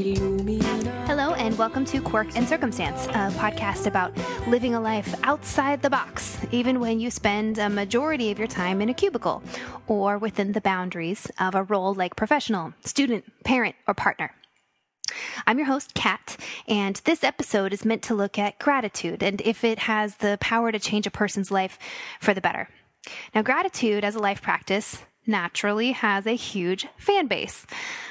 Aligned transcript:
Hello, 0.00 1.34
and 1.34 1.58
welcome 1.58 1.84
to 1.84 2.00
Quirk 2.00 2.34
and 2.34 2.48
Circumstance, 2.48 3.04
a 3.08 3.30
podcast 3.36 3.86
about 3.86 4.16
living 4.48 4.74
a 4.74 4.80
life 4.80 5.14
outside 5.24 5.82
the 5.82 5.90
box, 5.90 6.38
even 6.50 6.80
when 6.80 7.00
you 7.00 7.10
spend 7.10 7.58
a 7.58 7.68
majority 7.68 8.30
of 8.30 8.38
your 8.38 8.48
time 8.48 8.80
in 8.80 8.88
a 8.88 8.94
cubicle 8.94 9.42
or 9.88 10.16
within 10.16 10.52
the 10.52 10.60
boundaries 10.62 11.30
of 11.38 11.54
a 11.54 11.64
role 11.64 11.92
like 11.92 12.16
professional, 12.16 12.72
student, 12.82 13.30
parent, 13.44 13.76
or 13.86 13.92
partner. 13.92 14.32
I'm 15.46 15.58
your 15.58 15.66
host, 15.66 15.92
Kat, 15.92 16.38
and 16.66 16.96
this 17.04 17.22
episode 17.22 17.74
is 17.74 17.84
meant 17.84 18.02
to 18.04 18.14
look 18.14 18.38
at 18.38 18.58
gratitude 18.58 19.22
and 19.22 19.42
if 19.42 19.64
it 19.64 19.80
has 19.80 20.16
the 20.16 20.38
power 20.40 20.72
to 20.72 20.78
change 20.78 21.06
a 21.06 21.10
person's 21.10 21.50
life 21.50 21.78
for 22.20 22.32
the 22.32 22.40
better. 22.40 22.70
Now, 23.34 23.42
gratitude 23.42 24.02
as 24.02 24.14
a 24.14 24.18
life 24.18 24.40
practice 24.40 25.02
naturally 25.26 25.92
has 25.92 26.26
a 26.26 26.34
huge 26.34 26.86
fan 26.96 27.26
base. 27.26 27.66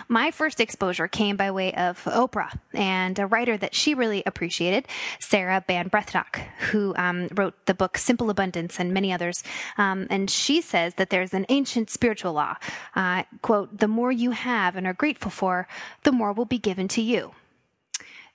My 0.07 0.31
first 0.31 0.59
exposure 0.59 1.07
came 1.07 1.37
by 1.37 1.51
way 1.51 1.73
of 1.73 2.03
Oprah 2.05 2.57
and 2.73 3.17
a 3.19 3.27
writer 3.27 3.57
that 3.57 3.75
she 3.75 3.93
really 3.93 4.23
appreciated, 4.25 4.87
Sarah 5.19 5.63
Ban 5.67 5.89
Breathnach, 5.89 6.37
who 6.71 6.95
um, 6.95 7.27
wrote 7.35 7.53
the 7.65 7.75
book 7.75 7.97
Simple 7.97 8.29
Abundance 8.29 8.79
and 8.79 8.93
many 8.93 9.13
others. 9.13 9.43
Um, 9.77 10.07
and 10.09 10.29
she 10.29 10.61
says 10.61 10.95
that 10.95 11.09
there's 11.09 11.33
an 11.33 11.45
ancient 11.49 11.89
spiritual 11.89 12.33
law, 12.33 12.55
uh, 12.95 13.23
quote, 13.41 13.77
the 13.77 13.87
more 13.87 14.11
you 14.11 14.31
have 14.31 14.75
and 14.75 14.87
are 14.87 14.93
grateful 14.93 15.31
for, 15.31 15.67
the 16.03 16.11
more 16.11 16.33
will 16.33 16.45
be 16.45 16.57
given 16.57 16.87
to 16.89 17.01
you. 17.01 17.33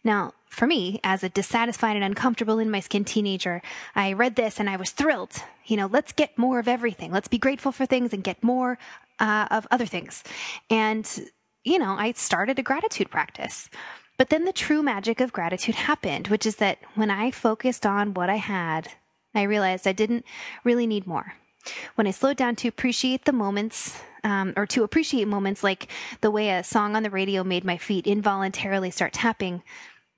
Now, 0.05 0.33
for 0.55 0.67
me, 0.67 1.01
as 1.05 1.23
a 1.23 1.29
dissatisfied 1.29 1.97
and 1.97 2.05
uncomfortable 2.05 2.59
in 2.59 2.71
my 2.71 2.81
skin 2.81 3.05
teenager, 3.05 3.61
I 3.95 4.12
read 4.12 4.37
this 4.37 4.59
and 4.59 4.71
I 4.71 4.77
was 4.77 4.91
thrilled. 4.91 5.43
You 5.67 5.77
know, 5.77 5.87
let's 5.87 6.12
get 6.12 6.39
more 6.39 6.59
of 6.59 6.69
everything. 6.69 7.12
Let's 7.12 7.29
be 7.29 7.39
grateful 7.39 7.73
for 7.73 7.87
things 7.87 8.12
and 8.12 8.25
get 8.25 8.43
more 8.43 8.79
uh, 9.19 9.48
of 9.51 9.67
other 9.71 9.87
things. 9.87 10.23
And, 10.71 11.31
you 11.65 11.78
know, 11.78 11.95
I 11.98 12.12
started 12.12 12.59
a 12.59 12.62
gratitude 12.62 13.11
practice. 13.11 13.69
But 14.17 14.31
then 14.31 14.45
the 14.45 14.53
true 14.53 14.83
magic 14.83 15.20
of 15.20 15.33
gratitude 15.33 15.75
happened, 15.75 16.28
which 16.28 16.47
is 16.47 16.56
that 16.56 16.78
when 16.95 17.11
I 17.11 17.31
focused 17.31 17.84
on 17.84 18.15
what 18.15 18.31
I 18.31 18.37
had, 18.37 18.89
I 19.34 19.43
realized 19.43 19.87
I 19.87 19.93
didn't 19.93 20.25
really 20.62 20.87
need 20.87 21.06
more. 21.06 21.34
When 21.97 22.06
I 22.06 22.12
slowed 22.12 22.37
down 22.37 22.56
to 22.56 22.69
appreciate 22.69 23.25
the 23.25 23.33
moments, 23.33 24.00
um, 24.23 24.53
or 24.56 24.67
to 24.67 24.84
appreciate 24.84 25.27
moments 25.27 25.65
like 25.65 25.89
the 26.21 26.31
way 26.31 26.50
a 26.50 26.62
song 26.65 26.95
on 26.95 27.03
the 27.03 27.11
radio 27.11 27.43
made 27.43 27.65
my 27.65 27.77
feet 27.77 28.06
involuntarily 28.06 28.91
start 28.91 29.12
tapping, 29.12 29.62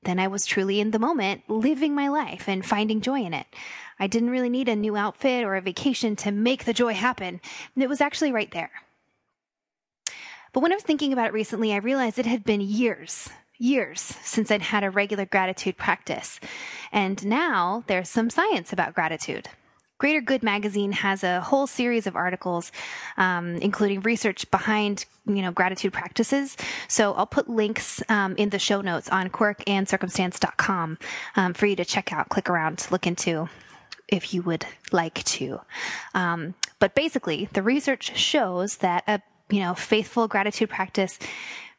then 0.06 0.18
I 0.18 0.28
was 0.28 0.46
truly 0.46 0.80
in 0.80 0.92
the 0.92 0.98
moment, 0.98 1.42
living 1.48 1.94
my 1.94 2.08
life 2.08 2.48
and 2.48 2.64
finding 2.64 3.00
joy 3.00 3.22
in 3.22 3.34
it. 3.34 3.46
I 3.98 4.06
didn't 4.06 4.30
really 4.30 4.50
need 4.50 4.68
a 4.68 4.76
new 4.76 4.96
outfit 4.96 5.44
or 5.44 5.56
a 5.56 5.60
vacation 5.60 6.16
to 6.16 6.30
make 6.30 6.64
the 6.64 6.72
joy 6.72 6.94
happen. 6.94 7.40
It 7.76 7.88
was 7.88 8.00
actually 8.00 8.32
right 8.32 8.50
there. 8.50 8.70
But 10.52 10.60
when 10.60 10.72
I 10.72 10.76
was 10.76 10.84
thinking 10.84 11.12
about 11.12 11.26
it 11.28 11.32
recently, 11.32 11.72
I 11.72 11.78
realized 11.78 12.18
it 12.18 12.26
had 12.26 12.44
been 12.44 12.60
years, 12.60 13.28
years 13.58 14.00
since 14.00 14.50
I'd 14.50 14.62
had 14.62 14.84
a 14.84 14.90
regular 14.90 15.26
gratitude 15.26 15.76
practice. 15.76 16.40
And 16.92 17.24
now 17.26 17.84
there's 17.88 18.08
some 18.08 18.30
science 18.30 18.72
about 18.72 18.94
gratitude. 18.94 19.48
Greater 19.98 20.20
Good 20.20 20.42
magazine 20.42 20.92
has 20.92 21.24
a 21.24 21.40
whole 21.40 21.66
series 21.66 22.06
of 22.06 22.16
articles, 22.16 22.70
um, 23.16 23.56
including 23.56 24.00
research 24.00 24.50
behind 24.50 25.06
you 25.26 25.40
know 25.40 25.52
gratitude 25.52 25.92
practices. 25.92 26.56
So 26.88 27.14
I'll 27.14 27.26
put 27.26 27.48
links 27.48 28.02
um, 28.10 28.36
in 28.36 28.50
the 28.50 28.58
show 28.58 28.82
notes 28.82 29.08
on 29.08 29.30
quirkandcircumstance.com 29.30 30.98
um, 31.36 31.54
for 31.54 31.66
you 31.66 31.76
to 31.76 31.84
check 31.84 32.12
out, 32.12 32.28
click 32.28 32.50
around, 32.50 32.86
look 32.90 33.06
into 33.06 33.48
if 34.08 34.34
you 34.34 34.42
would 34.42 34.66
like 34.92 35.24
to. 35.24 35.60
Um, 36.14 36.54
but 36.78 36.94
basically, 36.94 37.48
the 37.52 37.62
research 37.62 38.16
shows 38.18 38.76
that 38.78 39.02
a 39.06 39.22
you 39.48 39.60
know 39.60 39.74
faithful 39.74 40.28
gratitude 40.28 40.68
practice 40.68 41.18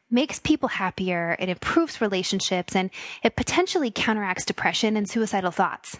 makes 0.09 0.39
people 0.39 0.69
happier, 0.69 1.35
it 1.37 1.49
improves 1.49 2.01
relationships, 2.01 2.75
and 2.75 2.89
it 3.23 3.35
potentially 3.35 3.91
counteracts 3.91 4.45
depression 4.45 4.97
and 4.97 5.07
suicidal 5.07 5.51
thoughts. 5.51 5.97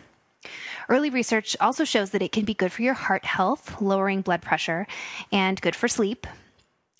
Early 0.89 1.09
research 1.09 1.55
also 1.59 1.83
shows 1.83 2.11
that 2.11 2.21
it 2.21 2.31
can 2.31 2.45
be 2.45 2.53
good 2.53 2.71
for 2.71 2.81
your 2.81 2.93
heart 2.93 3.25
health, 3.25 3.81
lowering 3.81 4.21
blood 4.21 4.41
pressure, 4.41 4.87
and 5.31 5.59
good 5.61 5.75
for 5.75 5.87
sleep. 5.87 6.27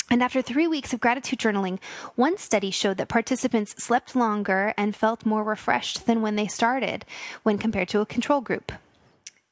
And 0.10 0.24
after 0.24 0.42
three 0.42 0.68
weeks 0.68 0.94
of 0.94 1.02
gratitude 1.02 1.40
journaling, 1.40 1.80
one 2.16 2.38
study 2.38 2.72
showed 2.72 2.98
that 2.98 3.10
participants 3.10 3.82
slept 3.84 4.16
longer 4.16 4.74
and 4.78 4.96
felt 4.96 5.26
more 5.26 5.44
refreshed 5.44 6.06
than 6.06 6.22
when 6.22 6.36
they 6.36 6.48
started, 6.48 7.06
when 7.44 7.58
compared 7.58 7.90
to 7.90 8.00
a 8.00 8.06
control 8.06 8.40
group. 8.40 8.72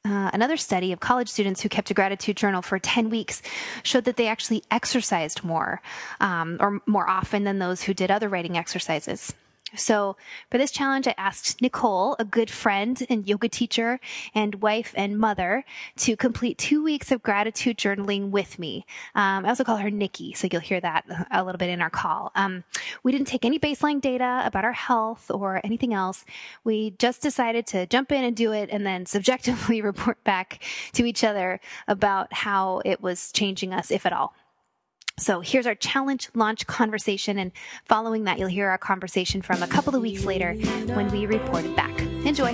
Uh, 0.06 0.30
another 0.32 0.56
study 0.56 0.92
of 0.92 1.00
college 1.00 1.28
students 1.28 1.60
who 1.60 1.68
kept 1.68 1.90
a 1.90 1.94
gratitude 1.94 2.36
journal 2.36 2.62
for 2.62 2.78
10 2.78 3.10
weeks 3.10 3.42
showed 3.82 4.04
that 4.04 4.16
they 4.16 4.28
actually 4.28 4.62
exercised 4.70 5.42
more 5.42 5.82
um, 6.20 6.56
or 6.60 6.80
more 6.86 7.08
often 7.10 7.42
than 7.42 7.58
those 7.58 7.82
who 7.82 7.92
did 7.92 8.10
other 8.10 8.28
writing 8.28 8.56
exercises. 8.56 9.34
So 9.74 10.16
for 10.50 10.58
this 10.58 10.70
challenge, 10.70 11.08
I 11.08 11.14
asked 11.18 11.60
Nicole, 11.60 12.14
a 12.18 12.24
good 12.24 12.50
friend 12.50 13.04
and 13.10 13.26
yoga 13.26 13.48
teacher 13.48 13.98
and 14.34 14.62
wife 14.62 14.94
and 14.96 15.18
mother, 15.18 15.64
to 15.96 16.16
complete 16.16 16.56
two 16.56 16.84
weeks 16.84 17.10
of 17.10 17.22
gratitude 17.22 17.76
journaling 17.76 18.30
with 18.30 18.60
me. 18.60 18.86
Um, 19.16 19.44
I 19.44 19.48
also 19.48 19.64
call 19.64 19.76
her 19.78 19.90
Nikki, 19.90 20.34
so 20.34 20.48
you'll 20.50 20.60
hear 20.60 20.80
that 20.80 21.04
a 21.32 21.42
little 21.42 21.58
bit 21.58 21.68
in 21.68 21.82
our 21.82 21.90
call. 21.90 22.30
Um, 22.36 22.62
we 23.02 23.10
didn't 23.10 23.26
take 23.26 23.44
any 23.44 23.58
baseline 23.58 24.00
data 24.00 24.42
about 24.44 24.64
our 24.64 24.72
health 24.72 25.30
or 25.30 25.60
anything 25.64 25.92
else. 25.92 26.24
We 26.62 26.92
just 26.92 27.20
decided 27.20 27.66
to 27.68 27.86
jump 27.86 28.12
in 28.12 28.24
and 28.24 28.36
do 28.36 28.52
it 28.52 28.70
and 28.70 28.86
then 28.86 29.04
subjectively 29.04 29.82
report 29.82 30.22
back 30.22 30.62
to 30.92 31.04
each 31.04 31.24
other 31.24 31.60
about 31.88 32.32
how 32.32 32.82
it 32.84 33.00
was 33.00 33.32
changing 33.32 33.74
us, 33.74 33.90
if 33.90 34.06
at 34.06 34.12
all. 34.12 34.32
So 35.18 35.40
here's 35.40 35.66
our 35.66 35.74
challenge 35.74 36.28
launch 36.34 36.66
conversation. 36.66 37.38
And 37.38 37.50
following 37.86 38.24
that, 38.24 38.38
you'll 38.38 38.48
hear 38.48 38.68
our 38.68 38.76
conversation 38.76 39.40
from 39.40 39.62
a 39.62 39.66
couple 39.66 39.96
of 39.96 40.02
weeks 40.02 40.26
later 40.26 40.52
when 40.92 41.10
we 41.10 41.24
reported 41.24 41.74
back. 41.74 41.98
Enjoy. 42.00 42.50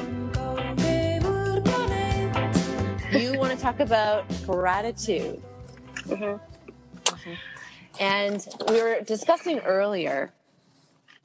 You 3.11 3.37
want 3.37 3.51
to 3.53 3.59
talk 3.61 3.81
about 3.81 4.25
gratitude. 4.47 5.43
Mm-hmm. 6.03 6.23
Mm-hmm. 6.23 7.33
And 7.99 8.47
we 8.69 8.81
were 8.81 9.01
discussing 9.01 9.59
earlier 9.59 10.33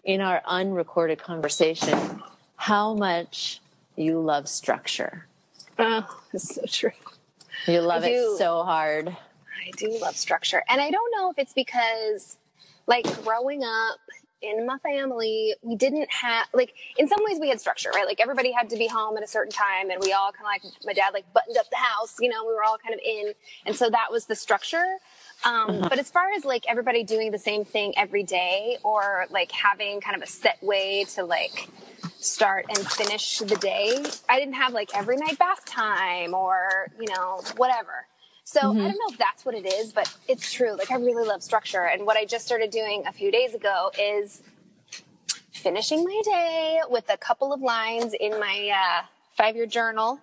in 0.05 0.21
our 0.21 0.41
unrecorded 0.43 1.19
conversation 1.19 2.19
how 2.55 2.95
much 2.95 3.61
you 3.95 4.19
love 4.19 4.49
structure. 4.49 5.27
Oh, 5.77 6.03
that's 6.31 6.55
so 6.55 6.63
true. 6.67 6.91
You 7.67 7.81
love 7.81 8.03
it 8.05 8.37
so 8.39 8.63
hard. 8.63 9.15
I 9.67 9.71
do 9.77 9.97
love 9.99 10.15
structure. 10.15 10.63
And 10.69 10.81
I 10.81 10.89
don't 10.91 11.11
know 11.17 11.29
if 11.29 11.37
it's 11.37 11.53
because, 11.53 12.37
like, 12.87 13.05
growing 13.23 13.63
up 13.63 13.99
in 14.41 14.65
my 14.67 14.77
family, 14.79 15.55
we 15.61 15.75
didn't 15.75 16.11
have, 16.11 16.47
like, 16.53 16.73
in 16.97 17.07
some 17.07 17.19
ways 17.23 17.39
we 17.39 17.49
had 17.49 17.59
structure, 17.59 17.89
right? 17.93 18.05
Like, 18.05 18.21
everybody 18.21 18.51
had 18.51 18.69
to 18.69 18.77
be 18.77 18.87
home 18.87 19.17
at 19.17 19.23
a 19.23 19.27
certain 19.27 19.51
time, 19.51 19.89
and 19.89 20.01
we 20.01 20.13
all 20.13 20.31
kind 20.31 20.45
of 20.45 20.63
like, 20.63 20.85
my 20.85 20.93
dad, 20.93 21.13
like, 21.13 21.25
buttoned 21.33 21.57
up 21.57 21.69
the 21.69 21.77
house, 21.77 22.15
you 22.19 22.29
know, 22.29 22.45
we 22.45 22.53
were 22.53 22.63
all 22.63 22.77
kind 22.77 22.93
of 22.93 23.01
in. 23.03 23.33
And 23.65 23.75
so 23.75 23.89
that 23.89 24.11
was 24.11 24.25
the 24.25 24.35
structure. 24.35 24.99
Um, 25.45 25.69
uh-huh. 25.69 25.89
But 25.89 25.99
as 25.99 26.09
far 26.09 26.31
as 26.35 26.45
like 26.45 26.65
everybody 26.67 27.03
doing 27.03 27.31
the 27.31 27.37
same 27.37 27.63
thing 27.63 27.93
every 27.97 28.23
day 28.23 28.77
or 28.83 29.25
like 29.29 29.51
having 29.51 30.01
kind 30.01 30.15
of 30.15 30.23
a 30.23 30.27
set 30.27 30.61
way 30.63 31.05
to 31.15 31.23
like 31.23 31.69
start 32.17 32.65
and 32.69 32.79
finish 32.79 33.39
the 33.39 33.55
day, 33.57 34.03
I 34.27 34.39
didn't 34.39 34.55
have 34.55 34.73
like 34.73 34.89
every 34.95 35.17
night 35.17 35.37
bath 35.37 35.63
time 35.65 36.33
or, 36.33 36.87
you 36.99 37.07
know, 37.13 37.41
whatever. 37.57 38.07
So 38.47 38.61
mm-hmm. 38.61 38.79
I 38.79 38.83
don't 38.83 38.91
know 38.91 39.09
if 39.11 39.17
that's 39.17 39.43
what 39.43 39.55
it 39.55 39.65
is, 39.65 39.91
but 39.91 40.15
it's 40.29 40.53
true. 40.53 40.77
Like 40.77 40.89
I 40.89 40.95
really 40.95 41.27
love 41.27 41.43
structure. 41.43 41.83
And 41.83 42.05
what 42.05 42.15
I 42.15 42.23
just 42.23 42.45
started 42.45 42.71
doing 42.71 43.03
a 43.05 43.11
few 43.11 43.29
days 43.29 43.53
ago 43.53 43.91
is 43.99 44.41
finishing 45.51 46.05
my 46.05 46.21
day 46.23 46.79
with 46.89 47.09
a 47.09 47.17
couple 47.17 47.51
of 47.51 47.59
lines 47.59 48.13
in 48.17 48.39
my 48.39 48.71
uh, 48.73 49.05
five 49.35 49.57
year 49.57 49.65
journal, 49.65 50.21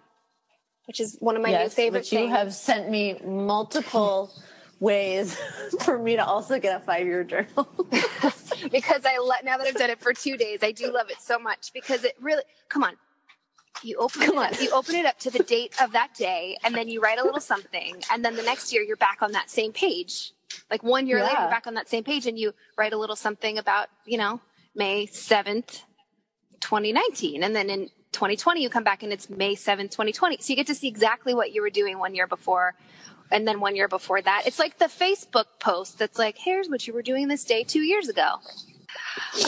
which 0.86 1.00
is 1.00 1.18
one 1.20 1.36
of 1.36 1.42
my 1.42 1.50
yes, 1.50 1.66
new 1.66 1.70
favorite 1.84 1.98
which 1.98 2.12
you 2.14 2.26
have 2.28 2.54
sent 2.54 2.88
me 2.88 3.20
multiple 3.22 4.32
ways 4.80 5.36
for 5.80 5.98
me 5.98 6.16
to 6.16 6.24
also 6.24 6.58
get 6.58 6.80
a 6.80 6.80
five 6.82 7.04
year 7.04 7.24
journal. 7.24 7.68
because 8.72 9.04
I 9.04 9.18
let 9.18 9.44
now 9.44 9.58
that 9.58 9.66
I've 9.66 9.74
done 9.74 9.90
it 9.90 10.00
for 10.00 10.14
two 10.14 10.38
days, 10.38 10.60
I 10.62 10.72
do 10.72 10.90
love 10.90 11.10
it 11.10 11.20
so 11.20 11.38
much 11.38 11.74
because 11.74 12.04
it 12.04 12.14
really 12.22 12.44
come 12.70 12.84
on, 12.84 12.96
you 13.82 13.96
open 13.98 14.20
Come 14.26 14.38
it 14.38 14.54
up, 14.54 14.60
you 14.60 14.70
open 14.70 14.94
it 14.94 15.06
up 15.06 15.18
to 15.20 15.30
the 15.30 15.42
date 15.42 15.74
of 15.82 15.92
that 15.92 16.14
day, 16.14 16.56
and 16.64 16.74
then 16.74 16.88
you 16.88 17.00
write 17.00 17.18
a 17.18 17.24
little 17.24 17.40
something, 17.40 18.02
and 18.12 18.24
then 18.24 18.36
the 18.36 18.42
next 18.42 18.72
year 18.72 18.82
you're 18.82 18.96
back 18.96 19.22
on 19.22 19.32
that 19.32 19.50
same 19.50 19.72
page. 19.72 20.32
Like 20.70 20.82
one 20.82 21.06
year 21.06 21.18
yeah. 21.18 21.24
later, 21.24 21.40
you're 21.40 21.50
back 21.50 21.66
on 21.66 21.74
that 21.74 21.88
same 21.88 22.04
page, 22.04 22.26
and 22.26 22.38
you 22.38 22.54
write 22.76 22.92
a 22.92 22.98
little 22.98 23.16
something 23.16 23.58
about 23.58 23.88
you 24.06 24.18
know 24.18 24.40
May 24.74 25.06
seventh, 25.06 25.82
2019, 26.60 27.42
and 27.42 27.54
then 27.54 27.70
in 27.70 27.90
2020 28.14 28.62
you 28.62 28.70
come 28.70 28.84
back 28.84 29.02
and 29.02 29.12
it's 29.12 29.28
May 29.28 29.54
7th, 29.56 29.90
2020. 29.90 30.38
So 30.40 30.52
you 30.52 30.56
get 30.56 30.68
to 30.68 30.74
see 30.74 30.88
exactly 30.88 31.34
what 31.34 31.52
you 31.52 31.60
were 31.60 31.70
doing 31.70 31.98
one 31.98 32.14
year 32.14 32.28
before 32.28 32.74
and 33.30 33.46
then 33.46 33.60
one 33.60 33.76
year 33.76 33.88
before 33.88 34.22
that. 34.22 34.44
It's 34.46 34.58
like 34.58 34.78
the 34.78 34.86
Facebook 34.86 35.46
post 35.58 35.98
that's 35.98 36.18
like, 36.18 36.38
here's 36.38 36.68
what 36.68 36.86
you 36.86 36.94
were 36.94 37.02
doing 37.02 37.28
this 37.28 37.44
day 37.44 37.64
two 37.64 37.82
years 37.82 38.08
ago. 38.08 38.36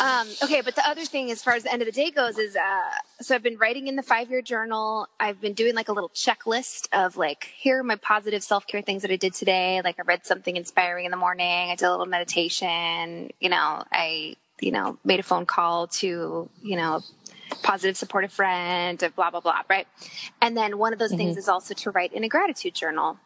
Um, 0.00 0.28
okay, 0.43 0.60
but 0.60 0.75
the 0.75 0.88
other 0.88 1.04
thing, 1.04 1.31
as 1.31 1.43
far 1.43 1.54
as 1.54 1.62
the 1.64 1.72
end 1.72 1.82
of 1.82 1.87
the 1.87 1.93
day 1.93 2.10
goes, 2.10 2.38
is 2.38 2.56
uh, 2.56 2.90
so 3.20 3.34
I've 3.34 3.43
been 3.43 3.58
writing 3.58 3.87
in 3.87 3.96
the 3.96 4.02
five 4.02 4.31
year 4.31 4.43
journal. 4.43 5.08
I've 5.19 5.40
been 5.40 5.54
doing 5.54 5.75
like 5.75 5.88
a 5.88 5.93
little 5.93 6.10
checklist 6.10 6.88
of 6.93 7.16
like, 7.16 7.52
here 7.56 7.81
are 7.81 7.84
my 7.84 7.96
positive 7.96 8.43
self 8.43 8.66
care 8.66 8.82
things 8.82 9.02
that 9.02 9.10
I 9.10 9.16
did 9.16 9.34
today. 9.34 9.81
Like, 9.82 9.98
I 9.98 10.02
read 10.02 10.26
something 10.26 10.56
inspiring 10.56 11.04
in 11.04 11.10
the 11.10 11.16
morning. 11.16 11.70
I 11.70 11.76
did 11.76 11.84
a 11.84 11.90
little 11.90 12.06
meditation. 12.06 13.31
You 13.40 13.48
know, 13.48 13.84
I 13.93 14.37
you 14.60 14.72
know, 14.72 14.98
made 15.04 15.20
a 15.20 15.22
phone 15.22 15.46
call 15.46 15.87
to, 15.87 16.48
you 16.62 16.76
know, 16.76 17.02
a 17.52 17.54
positive 17.56 17.96
supportive 17.96 18.32
friend, 18.32 18.98
blah, 19.14 19.31
blah, 19.31 19.40
blah, 19.40 19.62
right? 19.69 19.87
And 20.40 20.56
then 20.56 20.78
one 20.78 20.93
of 20.93 20.98
those 20.98 21.10
mm-hmm. 21.10 21.19
things 21.19 21.37
is 21.37 21.48
also 21.48 21.75
to 21.75 21.90
write 21.90 22.12
in 22.12 22.25
a 22.25 22.28
gratitude 22.28 22.75
journal. 22.75 23.19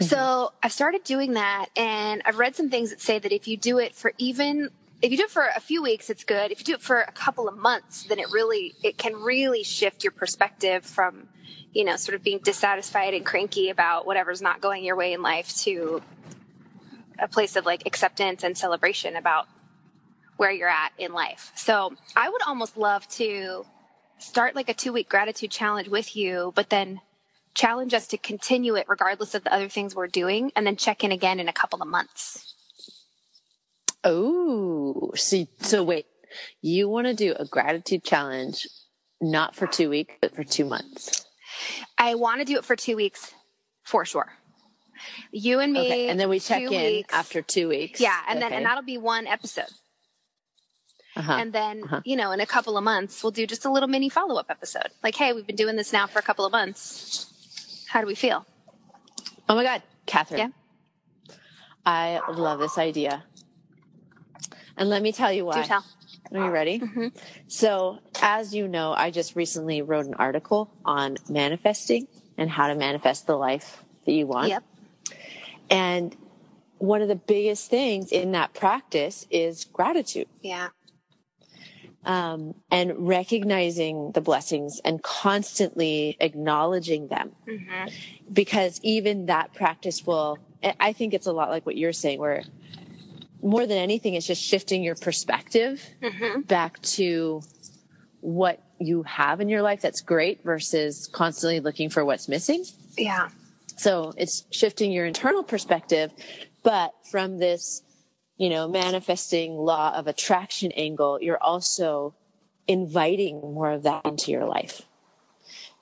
Mm-hmm. 0.00 0.08
So 0.08 0.52
I've 0.62 0.72
started 0.72 1.04
doing 1.04 1.34
that 1.34 1.66
and 1.76 2.22
I've 2.24 2.38
read 2.38 2.56
some 2.56 2.70
things 2.70 2.90
that 2.90 3.00
say 3.00 3.18
that 3.18 3.32
if 3.32 3.46
you 3.46 3.56
do 3.56 3.78
it 3.78 3.94
for 3.94 4.12
even 4.16 4.70
if 5.02 5.10
you 5.10 5.16
do 5.18 5.24
it 5.24 5.30
for 5.30 5.46
a 5.54 5.60
few 5.60 5.82
weeks 5.82 6.08
it's 6.08 6.24
good 6.24 6.50
if 6.50 6.60
you 6.60 6.64
do 6.64 6.74
it 6.74 6.80
for 6.80 7.00
a 7.00 7.12
couple 7.12 7.48
of 7.48 7.58
months 7.58 8.04
then 8.04 8.18
it 8.18 8.26
really 8.32 8.74
it 8.82 8.96
can 8.96 9.14
really 9.14 9.62
shift 9.62 10.02
your 10.02 10.10
perspective 10.10 10.84
from 10.84 11.28
you 11.72 11.84
know 11.84 11.96
sort 11.96 12.14
of 12.14 12.22
being 12.22 12.38
dissatisfied 12.38 13.12
and 13.12 13.26
cranky 13.26 13.68
about 13.68 14.06
whatever's 14.06 14.40
not 14.40 14.60
going 14.60 14.84
your 14.84 14.96
way 14.96 15.12
in 15.12 15.22
life 15.22 15.54
to 15.56 16.02
a 17.18 17.28
place 17.28 17.56
of 17.56 17.66
like 17.66 17.86
acceptance 17.86 18.42
and 18.42 18.56
celebration 18.56 19.16
about 19.16 19.46
where 20.36 20.50
you're 20.50 20.68
at 20.68 20.92
in 20.96 21.12
life 21.12 21.52
so 21.54 21.94
i 22.16 22.28
would 22.28 22.42
almost 22.42 22.76
love 22.76 23.06
to 23.08 23.66
start 24.18 24.54
like 24.54 24.68
a 24.70 24.74
two 24.74 24.92
week 24.92 25.08
gratitude 25.08 25.50
challenge 25.50 25.88
with 25.88 26.16
you 26.16 26.52
but 26.54 26.70
then 26.70 27.00
challenge 27.54 27.94
us 27.94 28.06
to 28.06 28.16
continue 28.16 28.76
it 28.76 28.86
regardless 28.88 29.34
of 29.34 29.44
the 29.44 29.52
other 29.52 29.68
things 29.68 29.94
we're 29.94 30.06
doing 30.06 30.52
and 30.54 30.66
then 30.66 30.76
check 30.76 31.02
in 31.02 31.12
again 31.12 31.40
in 31.40 31.48
a 31.48 31.52
couple 31.52 31.82
of 31.82 31.88
months 31.88 32.50
Oh, 34.02 35.12
see, 35.14 35.48
so 35.60 35.82
wait, 35.82 36.06
you 36.62 36.88
want 36.88 37.06
to 37.06 37.14
do 37.14 37.34
a 37.38 37.44
gratitude 37.44 38.02
challenge, 38.02 38.66
not 39.20 39.54
for 39.54 39.66
two 39.66 39.90
weeks, 39.90 40.14
but 40.20 40.34
for 40.34 40.44
two 40.44 40.64
months. 40.64 41.26
I 41.98 42.14
want 42.14 42.40
to 42.40 42.44
do 42.44 42.56
it 42.56 42.64
for 42.64 42.76
two 42.76 42.96
weeks 42.96 43.34
for 43.82 44.04
sure. 44.04 44.32
You 45.32 45.60
and 45.60 45.72
me. 45.72 45.86
Okay. 45.86 46.08
And 46.08 46.18
then 46.18 46.28
we 46.28 46.40
check 46.40 46.62
in 46.62 46.70
weeks. 46.70 47.12
after 47.12 47.42
two 47.42 47.68
weeks. 47.68 48.00
Yeah. 48.00 48.18
And 48.28 48.38
okay. 48.38 48.48
then, 48.48 48.56
and 48.56 48.66
that'll 48.66 48.84
be 48.84 48.98
one 48.98 49.26
episode. 49.26 49.64
Uh-huh. 51.16 51.32
And 51.32 51.52
then, 51.52 51.82
uh-huh. 51.84 52.00
you 52.04 52.16
know, 52.16 52.30
in 52.32 52.40
a 52.40 52.46
couple 52.46 52.78
of 52.78 52.84
months, 52.84 53.22
we'll 53.22 53.32
do 53.32 53.46
just 53.46 53.64
a 53.64 53.70
little 53.70 53.88
mini 53.88 54.08
follow 54.08 54.36
up 54.36 54.46
episode. 54.48 54.88
Like, 55.02 55.16
hey, 55.16 55.32
we've 55.32 55.46
been 55.46 55.56
doing 55.56 55.76
this 55.76 55.92
now 55.92 56.06
for 56.06 56.18
a 56.18 56.22
couple 56.22 56.46
of 56.46 56.52
months. 56.52 57.29
How 57.90 58.00
do 58.00 58.06
we 58.06 58.14
feel? 58.14 58.46
Oh 59.48 59.56
my 59.56 59.64
God, 59.64 59.82
Catherine. 60.06 60.54
Yeah. 61.26 61.34
I 61.84 62.20
love 62.30 62.60
this 62.60 62.78
idea. 62.78 63.24
And 64.76 64.88
let 64.88 65.02
me 65.02 65.10
tell 65.10 65.32
you 65.32 65.44
why. 65.44 65.60
Do 65.60 65.66
tell. 65.66 65.84
Are 66.32 66.44
you 66.44 66.52
ready? 66.52 66.78
Mm-hmm. 66.78 67.08
So, 67.48 67.98
as 68.22 68.54
you 68.54 68.68
know, 68.68 68.92
I 68.92 69.10
just 69.10 69.34
recently 69.34 69.82
wrote 69.82 70.06
an 70.06 70.14
article 70.14 70.70
on 70.84 71.16
manifesting 71.28 72.06
and 72.38 72.48
how 72.48 72.68
to 72.68 72.76
manifest 72.76 73.26
the 73.26 73.36
life 73.36 73.82
that 74.06 74.12
you 74.12 74.24
want. 74.24 74.50
Yep. 74.50 74.62
And 75.68 76.16
one 76.78 77.02
of 77.02 77.08
the 77.08 77.16
biggest 77.16 77.70
things 77.70 78.12
in 78.12 78.30
that 78.32 78.54
practice 78.54 79.26
is 79.32 79.64
gratitude. 79.64 80.28
Yeah. 80.42 80.68
Um, 82.02 82.54
and 82.70 83.06
recognizing 83.06 84.12
the 84.12 84.22
blessings 84.22 84.80
and 84.86 85.02
constantly 85.02 86.16
acknowledging 86.18 87.08
them. 87.08 87.32
Mm-hmm. 87.46 87.88
Because 88.32 88.80
even 88.82 89.26
that 89.26 89.52
practice 89.52 90.06
will, 90.06 90.38
I 90.62 90.94
think 90.94 91.12
it's 91.12 91.26
a 91.26 91.32
lot 91.32 91.50
like 91.50 91.66
what 91.66 91.76
you're 91.76 91.92
saying, 91.92 92.18
where 92.18 92.44
more 93.42 93.66
than 93.66 93.76
anything, 93.76 94.14
it's 94.14 94.26
just 94.26 94.42
shifting 94.42 94.82
your 94.82 94.94
perspective 94.94 95.84
mm-hmm. 96.02 96.40
back 96.40 96.80
to 96.82 97.42
what 98.20 98.62
you 98.78 99.02
have 99.02 99.42
in 99.42 99.50
your 99.50 99.60
life 99.60 99.82
that's 99.82 100.00
great 100.00 100.42
versus 100.42 101.06
constantly 101.12 101.60
looking 101.60 101.90
for 101.90 102.02
what's 102.02 102.28
missing. 102.28 102.64
Yeah. 102.96 103.28
So 103.76 104.14
it's 104.16 104.44
shifting 104.50 104.90
your 104.90 105.04
internal 105.06 105.42
perspective, 105.42 106.12
but 106.62 106.92
from 107.10 107.38
this, 107.38 107.82
you 108.40 108.48
know, 108.48 108.66
manifesting 108.66 109.54
law 109.54 109.92
of 109.94 110.06
attraction 110.06 110.72
angle, 110.72 111.18
you're 111.20 111.42
also 111.42 112.14
inviting 112.66 113.38
more 113.38 113.70
of 113.70 113.82
that 113.82 114.06
into 114.06 114.30
your 114.30 114.46
life 114.46 114.80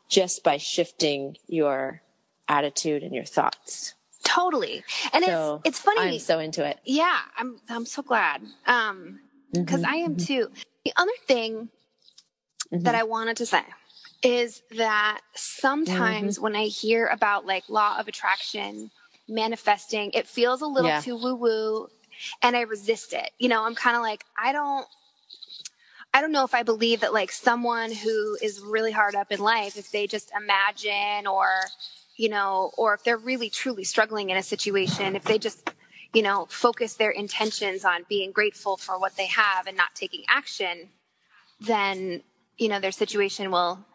just 0.09 0.43
by 0.43 0.57
shifting 0.57 1.37
your 1.47 2.03
attitude 2.49 3.05
and 3.05 3.15
your 3.15 3.25
thoughts. 3.25 3.95
Totally. 4.25 4.83
And 5.13 5.25
so 5.25 5.61
it's 5.65 5.79
it's 5.79 5.85
funny. 5.85 6.15
I'm 6.15 6.19
so 6.19 6.41
into 6.41 6.67
it. 6.67 6.81
Yeah, 6.85 7.19
I'm 7.37 7.61
I'm 7.69 7.87
so 7.87 8.03
glad. 8.03 8.43
Um 8.67 9.21
because 9.53 9.83
mm-hmm, 9.83 9.93
I 9.93 9.97
am 9.99 10.17
mm-hmm. 10.17 10.27
too. 10.27 10.51
The 10.85 10.93
other 10.97 11.13
thing 11.29 11.69
mm-hmm. 12.73 12.83
that 12.83 12.97
I 12.97 13.05
wanted 13.05 13.37
to 13.37 13.47
say 13.47 13.63
is 14.25 14.63
that 14.77 15.21
sometimes 15.37 16.35
mm-hmm. 16.35 16.43
when 16.43 16.57
I 16.57 16.65
hear 16.65 17.07
about 17.07 17.47
like 17.47 17.69
law 17.69 18.01
of 18.01 18.09
attraction, 18.09 18.91
manifesting, 19.29 20.11
it 20.11 20.27
feels 20.27 20.61
a 20.61 20.67
little 20.67 20.91
yeah. 20.91 21.01
too 21.01 21.15
woo 21.15 21.37
woo 21.37 21.89
and 22.43 22.57
I 22.57 22.63
resist 22.63 23.13
it. 23.13 23.31
You 23.39 23.49
know, 23.49 23.65
I'm 23.65 23.75
kind 23.75 23.97
of 23.97 24.03
like 24.03 24.25
I 24.37 24.53
don't 24.53 24.87
I 26.15 26.21
don't 26.21 26.33
know 26.33 26.45
if 26.45 26.55
I 26.55 26.63
believe 26.63 27.01
that 27.01 27.13
like 27.13 27.31
someone 27.31 27.93
who 27.93 28.37
is 28.43 28.61
really 28.61 28.93
hard 28.93 29.15
up 29.15 29.31
in 29.31 29.41
life 29.41 29.77
if 29.77 29.91
they 29.91 30.07
just 30.07 30.33
imagine 30.37 31.27
or 31.27 31.49
you 32.19 32.29
know, 32.29 32.73
or 32.77 32.93
if 32.95 33.05
they're 33.05 33.17
really 33.17 33.49
truly 33.49 33.85
struggling 33.85 34.29
in 34.29 34.37
a 34.37 34.43
situation, 34.43 35.17
if 35.17 35.23
they 35.23 35.39
just, 35.39 35.71
you 36.13 36.21
know, 36.21 36.47
focus 36.51 36.95
their 36.95 37.13
intentions 37.13 37.85
on 37.85 38.05
being 38.09 38.33
grateful 38.33 38.77
for 38.77 38.99
what 38.99 39.17
they 39.17 39.27
have 39.27 39.67
and 39.67 39.77
not 39.77 39.95
taking 39.95 40.25
action, 40.29 40.91
then, 41.61 42.23
you 42.59 42.69
know, 42.69 42.81
their 42.81 42.93
situation 42.93 43.51
will 43.53 43.87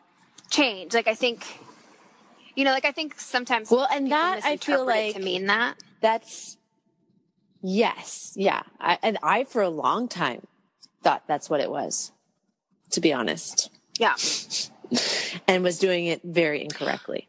change. 0.49 0.93
Like 0.93 1.07
I 1.07 1.15
think, 1.15 1.59
you 2.55 2.63
know, 2.63 2.71
like 2.71 2.85
I 2.85 2.93
think 2.93 3.19
sometimes 3.19 3.69
well, 3.69 3.87
and 3.91 4.09
that 4.09 4.39
I 4.45 4.55
feel 4.55 4.85
like 4.85 5.15
to 5.15 5.21
mean 5.21 5.47
that 5.47 5.75
that's 5.99 6.57
yes, 7.63 8.33
yeah, 8.35 8.61
I, 8.79 8.99
and 9.01 9.17
I 9.23 9.45
for 9.45 9.63
a 9.63 9.69
long 9.69 10.07
time 10.07 10.45
thought 11.01 11.23
that's 11.27 11.49
what 11.49 11.59
it 11.59 11.71
was, 11.71 12.11
to 12.91 13.01
be 13.01 13.11
honest. 13.11 13.71
Yeah, 13.97 14.15
and 15.47 15.63
was 15.63 15.79
doing 15.79 16.05
it 16.05 16.21
very 16.23 16.61
incorrectly. 16.61 17.27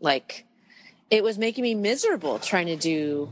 Like 0.00 0.46
it 1.10 1.22
was 1.22 1.36
making 1.36 1.62
me 1.62 1.74
miserable 1.74 2.38
trying 2.38 2.66
to 2.66 2.76
do, 2.76 3.28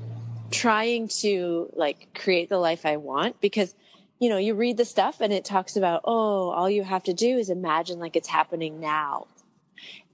trying 0.51 1.09
to 1.21 1.71
like 1.73 2.13
create 2.15 2.51
the 2.51 2.59
life 2.59 2.85
I 2.85 2.99
want 2.99 3.41
because 3.41 3.75
you 4.23 4.29
know, 4.29 4.37
you 4.37 4.55
read 4.55 4.77
the 4.77 4.85
stuff 4.85 5.21
and 5.21 5.33
it 5.33 5.45
talks 5.45 5.75
about, 5.75 6.03
oh, 6.05 6.51
all 6.51 6.71
you 6.71 6.85
have 6.85 7.03
to 7.03 7.13
do 7.13 7.39
is 7.39 7.51
imagine 7.51 7.99
like 7.99 8.15
it's 8.15 8.29
happening 8.29 8.79
now. 8.79 9.27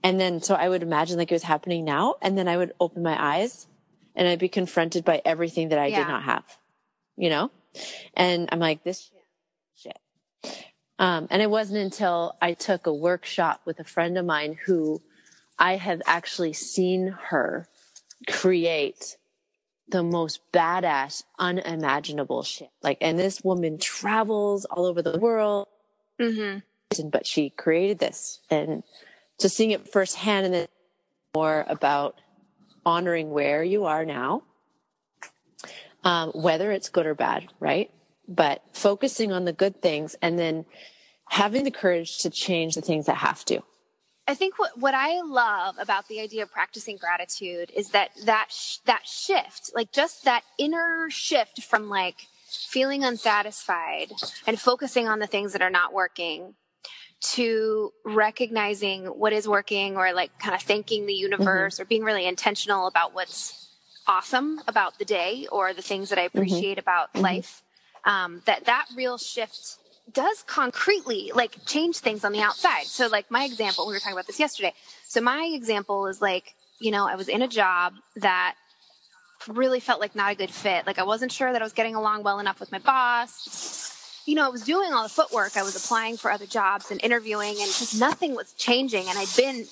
And 0.02 0.18
then, 0.18 0.40
so 0.40 0.54
I 0.54 0.70
would 0.70 0.82
imagine 0.82 1.18
like 1.18 1.30
it 1.30 1.34
was 1.34 1.42
happening 1.42 1.84
now. 1.84 2.14
And 2.22 2.38
then 2.38 2.48
I 2.48 2.56
would 2.56 2.72
open 2.80 3.02
my 3.02 3.22
eyes 3.22 3.66
and 4.18 4.26
I'd 4.26 4.40
be 4.40 4.48
confronted 4.48 5.04
by 5.04 5.22
everything 5.24 5.68
that 5.68 5.78
I 5.78 5.86
yeah. 5.86 5.98
did 5.98 6.08
not 6.08 6.24
have, 6.24 6.44
you 7.16 7.30
know? 7.30 7.52
And 8.14 8.48
I'm 8.50 8.58
like, 8.58 8.82
this 8.82 9.10
shit. 9.76 9.96
Um, 10.98 11.28
and 11.30 11.40
it 11.40 11.48
wasn't 11.48 11.78
until 11.78 12.36
I 12.42 12.54
took 12.54 12.88
a 12.88 12.92
workshop 12.92 13.62
with 13.64 13.78
a 13.78 13.84
friend 13.84 14.18
of 14.18 14.26
mine 14.26 14.58
who 14.66 15.00
I 15.56 15.76
have 15.76 16.02
actually 16.04 16.52
seen 16.52 17.16
her 17.28 17.68
create 18.26 19.16
the 19.88 20.02
most 20.02 20.40
badass, 20.52 21.22
unimaginable 21.38 22.42
shit. 22.42 22.70
Like, 22.82 22.98
and 23.00 23.16
this 23.16 23.42
woman 23.42 23.78
travels 23.78 24.64
all 24.64 24.84
over 24.84 25.00
the 25.00 25.18
world, 25.18 25.68
mm-hmm. 26.20 27.08
but 27.08 27.24
she 27.24 27.50
created 27.50 28.00
this 28.00 28.40
and 28.50 28.82
just 29.40 29.56
seeing 29.56 29.70
it 29.70 29.88
firsthand 29.88 30.46
and 30.46 30.54
then 30.54 30.68
more 31.36 31.64
about 31.68 32.16
honoring 32.84 33.30
where 33.30 33.62
you 33.62 33.84
are 33.84 34.04
now, 34.04 34.42
um, 36.04 36.30
whether 36.30 36.70
it's 36.72 36.88
good 36.88 37.06
or 37.06 37.14
bad, 37.14 37.48
right? 37.60 37.90
But 38.26 38.62
focusing 38.72 39.32
on 39.32 39.44
the 39.44 39.52
good 39.52 39.80
things 39.82 40.16
and 40.20 40.38
then 40.38 40.64
having 41.28 41.64
the 41.64 41.70
courage 41.70 42.18
to 42.18 42.30
change 42.30 42.74
the 42.74 42.80
things 42.80 43.06
that 43.06 43.16
have 43.16 43.44
to. 43.46 43.62
I 44.26 44.34
think 44.34 44.58
what, 44.58 44.78
what 44.78 44.94
I 44.94 45.22
love 45.22 45.76
about 45.80 46.06
the 46.08 46.20
idea 46.20 46.42
of 46.42 46.52
practicing 46.52 46.98
gratitude 46.98 47.72
is 47.74 47.90
that 47.90 48.10
that 48.26 48.48
sh- 48.50 48.76
that 48.84 49.06
shift, 49.06 49.70
like 49.74 49.90
just 49.90 50.24
that 50.24 50.42
inner 50.58 51.08
shift 51.08 51.62
from 51.62 51.88
like 51.88 52.26
feeling 52.46 53.04
unsatisfied 53.04 54.12
and 54.46 54.60
focusing 54.60 55.08
on 55.08 55.18
the 55.18 55.26
things 55.26 55.52
that 55.52 55.62
are 55.62 55.70
not 55.70 55.94
working 55.94 56.54
to 57.20 57.92
recognizing 58.04 59.06
what 59.06 59.32
is 59.32 59.48
working 59.48 59.96
or 59.96 60.12
like 60.12 60.38
kind 60.38 60.54
of 60.54 60.62
thanking 60.62 61.06
the 61.06 61.14
universe 61.14 61.74
mm-hmm. 61.74 61.82
or 61.82 61.86
being 61.86 62.04
really 62.04 62.26
intentional 62.26 62.86
about 62.86 63.14
what's 63.14 63.68
awesome 64.06 64.60
about 64.66 64.98
the 64.98 65.04
day 65.04 65.46
or 65.50 65.74
the 65.74 65.82
things 65.82 66.08
that 66.08 66.18
I 66.18 66.26
mm-hmm. 66.26 66.38
appreciate 66.38 66.72
mm-hmm. 66.72 66.80
about 66.80 67.12
mm-hmm. 67.12 67.22
life. 67.22 67.62
Um, 68.04 68.42
that 68.46 68.64
that 68.66 68.86
real 68.96 69.18
shift 69.18 69.78
does 70.12 70.42
concretely 70.44 71.30
like 71.34 71.56
change 71.66 71.98
things 71.98 72.24
on 72.24 72.32
the 72.32 72.40
outside. 72.40 72.84
So 72.84 73.08
like 73.08 73.30
my 73.30 73.44
example, 73.44 73.86
we 73.86 73.92
were 73.92 73.98
talking 73.98 74.14
about 74.14 74.26
this 74.26 74.40
yesterday. 74.40 74.72
So 75.06 75.20
my 75.20 75.50
example 75.52 76.06
is 76.06 76.22
like, 76.22 76.54
you 76.80 76.90
know, 76.90 77.06
I 77.06 77.16
was 77.16 77.28
in 77.28 77.42
a 77.42 77.48
job 77.48 77.94
that 78.16 78.54
really 79.46 79.80
felt 79.80 80.00
like 80.00 80.14
not 80.14 80.32
a 80.32 80.34
good 80.34 80.50
fit. 80.50 80.86
Like 80.86 80.98
I 80.98 81.04
wasn't 81.04 81.32
sure 81.32 81.52
that 81.52 81.60
I 81.60 81.64
was 81.64 81.72
getting 81.72 81.94
along 81.94 82.22
well 82.22 82.38
enough 82.38 82.60
with 82.60 82.72
my 82.72 82.78
boss. 82.78 83.87
You 84.28 84.34
know, 84.34 84.44
I 84.44 84.48
was 84.48 84.62
doing 84.62 84.92
all 84.92 85.04
the 85.04 85.08
footwork. 85.08 85.56
I 85.56 85.62
was 85.62 85.74
applying 85.74 86.16
for 86.16 86.30
other 86.30 86.46
jobs 86.46 86.90
and 86.90 87.02
interviewing 87.02 87.56
and 87.60 87.72
just 87.72 87.98
nothing 87.98 88.34
was 88.34 88.52
changing. 88.52 89.08
And 89.08 89.18
I'd 89.18 89.34
been 89.36 89.66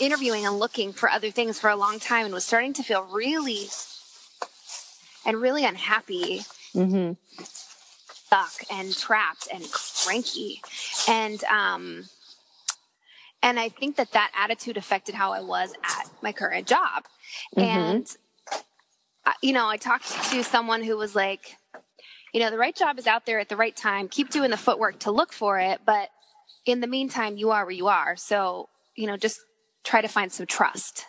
interviewing 0.00 0.46
and 0.46 0.58
looking 0.58 0.92
for 0.92 1.10
other 1.10 1.30
things 1.30 1.60
for 1.60 1.68
a 1.68 1.76
long 1.76 1.98
time 1.98 2.24
and 2.24 2.32
was 2.32 2.44
starting 2.44 2.72
to 2.74 2.82
feel 2.82 3.02
really 3.04 3.66
and 5.26 5.40
really 5.40 5.64
unhappy. 5.64 6.40
Mm-hmm 6.74 7.12
stuck 8.30 8.52
and 8.70 8.96
trapped 8.96 9.48
and 9.52 9.64
cranky. 9.72 10.62
And, 11.08 11.42
um, 11.44 12.04
and 13.42 13.58
I 13.58 13.68
think 13.68 13.96
that 13.96 14.12
that 14.12 14.30
attitude 14.38 14.76
affected 14.76 15.16
how 15.16 15.32
I 15.32 15.40
was 15.40 15.72
at 15.82 16.08
my 16.22 16.32
current 16.32 16.68
job. 16.68 17.06
Mm-hmm. 17.56 17.60
And, 17.60 18.16
uh, 19.26 19.32
you 19.42 19.52
know, 19.52 19.66
I 19.66 19.76
talked 19.78 20.08
to 20.30 20.44
someone 20.44 20.84
who 20.84 20.96
was 20.96 21.16
like, 21.16 21.56
you 22.32 22.40
know, 22.40 22.50
the 22.50 22.58
right 22.58 22.74
job 22.74 22.98
is 22.98 23.06
out 23.06 23.26
there 23.26 23.38
at 23.40 23.48
the 23.48 23.56
right 23.56 23.74
time. 23.74 24.08
Keep 24.08 24.30
doing 24.30 24.50
the 24.50 24.56
footwork 24.56 25.00
to 25.00 25.10
look 25.10 25.32
for 25.32 25.58
it. 25.58 25.80
But 25.84 26.10
in 26.66 26.80
the 26.80 26.86
meantime, 26.86 27.36
you 27.36 27.50
are 27.50 27.64
where 27.64 27.72
you 27.72 27.88
are. 27.88 28.16
So, 28.16 28.68
you 28.94 29.06
know, 29.06 29.16
just 29.16 29.40
try 29.84 30.00
to 30.00 30.08
find 30.08 30.32
some 30.32 30.46
trust. 30.46 31.06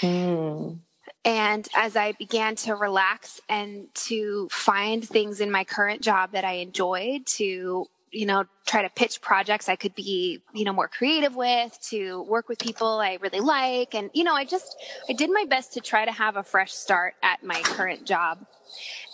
Mm. 0.00 0.80
And 1.24 1.68
as 1.74 1.96
I 1.96 2.12
began 2.12 2.54
to 2.56 2.74
relax 2.74 3.40
and 3.48 3.86
to 3.94 4.48
find 4.50 5.06
things 5.06 5.40
in 5.40 5.50
my 5.50 5.64
current 5.64 6.02
job 6.02 6.32
that 6.32 6.44
I 6.44 6.52
enjoyed, 6.54 7.26
to, 7.26 7.86
you 8.14 8.26
know, 8.26 8.44
try 8.66 8.82
to 8.82 8.88
pitch 8.88 9.20
projects 9.20 9.68
I 9.68 9.76
could 9.76 9.94
be, 9.94 10.40
you 10.52 10.64
know, 10.64 10.72
more 10.72 10.88
creative 10.88 11.34
with, 11.34 11.78
to 11.90 12.22
work 12.22 12.48
with 12.48 12.58
people 12.58 12.86
I 12.86 13.18
really 13.20 13.40
like. 13.40 13.94
And, 13.94 14.10
you 14.14 14.24
know, 14.24 14.34
I 14.34 14.44
just, 14.44 14.76
I 15.08 15.12
did 15.12 15.30
my 15.30 15.44
best 15.44 15.74
to 15.74 15.80
try 15.80 16.04
to 16.04 16.12
have 16.12 16.36
a 16.36 16.42
fresh 16.42 16.72
start 16.72 17.14
at 17.22 17.42
my 17.42 17.60
current 17.62 18.04
job. 18.04 18.46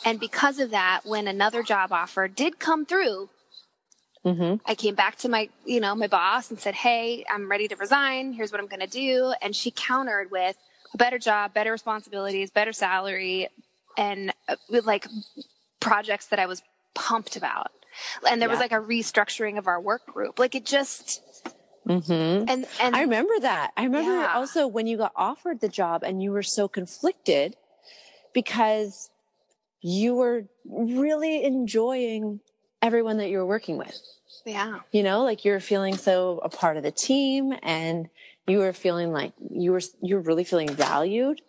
And 0.04 0.20
because 0.20 0.58
of 0.58 0.70
that, 0.70 1.00
when 1.04 1.26
another 1.26 1.62
job 1.62 1.92
offer 1.92 2.28
did 2.28 2.58
come 2.58 2.86
through, 2.86 3.30
Mm-hmm. 4.22 4.56
I 4.66 4.74
came 4.74 4.94
back 4.94 5.16
to 5.20 5.30
my, 5.30 5.48
you 5.64 5.80
know, 5.80 5.94
my 5.94 6.06
boss 6.06 6.50
and 6.50 6.60
said, 6.60 6.74
Hey, 6.74 7.24
I'm 7.30 7.50
ready 7.50 7.68
to 7.68 7.76
resign. 7.76 8.34
Here's 8.34 8.52
what 8.52 8.60
I'm 8.60 8.66
going 8.66 8.80
to 8.80 8.86
do. 8.86 9.32
And 9.40 9.56
she 9.56 9.70
countered 9.70 10.30
with, 10.30 10.58
a 10.92 10.96
better 10.96 11.18
job, 11.18 11.54
better 11.54 11.72
responsibilities, 11.72 12.50
better 12.50 12.72
salary, 12.72 13.48
and 13.96 14.32
uh, 14.48 14.56
with 14.68 14.86
like 14.86 15.06
projects 15.78 16.26
that 16.26 16.38
I 16.38 16.46
was 16.46 16.62
pumped 16.94 17.36
about. 17.36 17.70
And 18.28 18.40
there 18.40 18.48
yeah. 18.48 18.52
was 18.52 18.60
like 18.60 18.72
a 18.72 18.76
restructuring 18.76 19.58
of 19.58 19.66
our 19.66 19.80
work 19.80 20.06
group. 20.06 20.38
Like 20.38 20.54
it 20.54 20.66
just, 20.66 21.22
Mm-hmm. 21.88 22.44
And 22.48 22.66
and 22.78 22.94
I 22.94 23.00
remember 23.00 23.32
that. 23.40 23.72
I 23.76 23.84
remember 23.84 24.12
yeah. 24.12 24.34
also 24.34 24.66
when 24.66 24.86
you 24.86 24.98
got 24.98 25.12
offered 25.16 25.60
the 25.60 25.68
job 25.68 26.02
and 26.04 26.22
you 26.22 26.30
were 26.30 26.42
so 26.42 26.68
conflicted 26.68 27.56
because 28.34 29.10
you 29.80 30.14
were 30.14 30.44
really 30.66 31.42
enjoying 31.42 32.40
everyone 32.82 33.16
that 33.16 33.30
you 33.30 33.38
were 33.38 33.46
working 33.46 33.78
with. 33.78 33.98
Yeah. 34.44 34.80
You 34.92 35.02
know, 35.02 35.24
like 35.24 35.44
you 35.44 35.52
were 35.52 35.60
feeling 35.60 35.96
so 35.96 36.40
a 36.44 36.50
part 36.50 36.76
of 36.76 36.82
the 36.82 36.92
team 36.92 37.54
and 37.62 38.08
you 38.46 38.58
were 38.58 38.72
feeling 38.72 39.12
like 39.12 39.32
you 39.50 39.72
were 39.72 39.80
you're 40.02 40.20
really 40.20 40.44
feeling 40.44 40.68
valued 40.68 41.40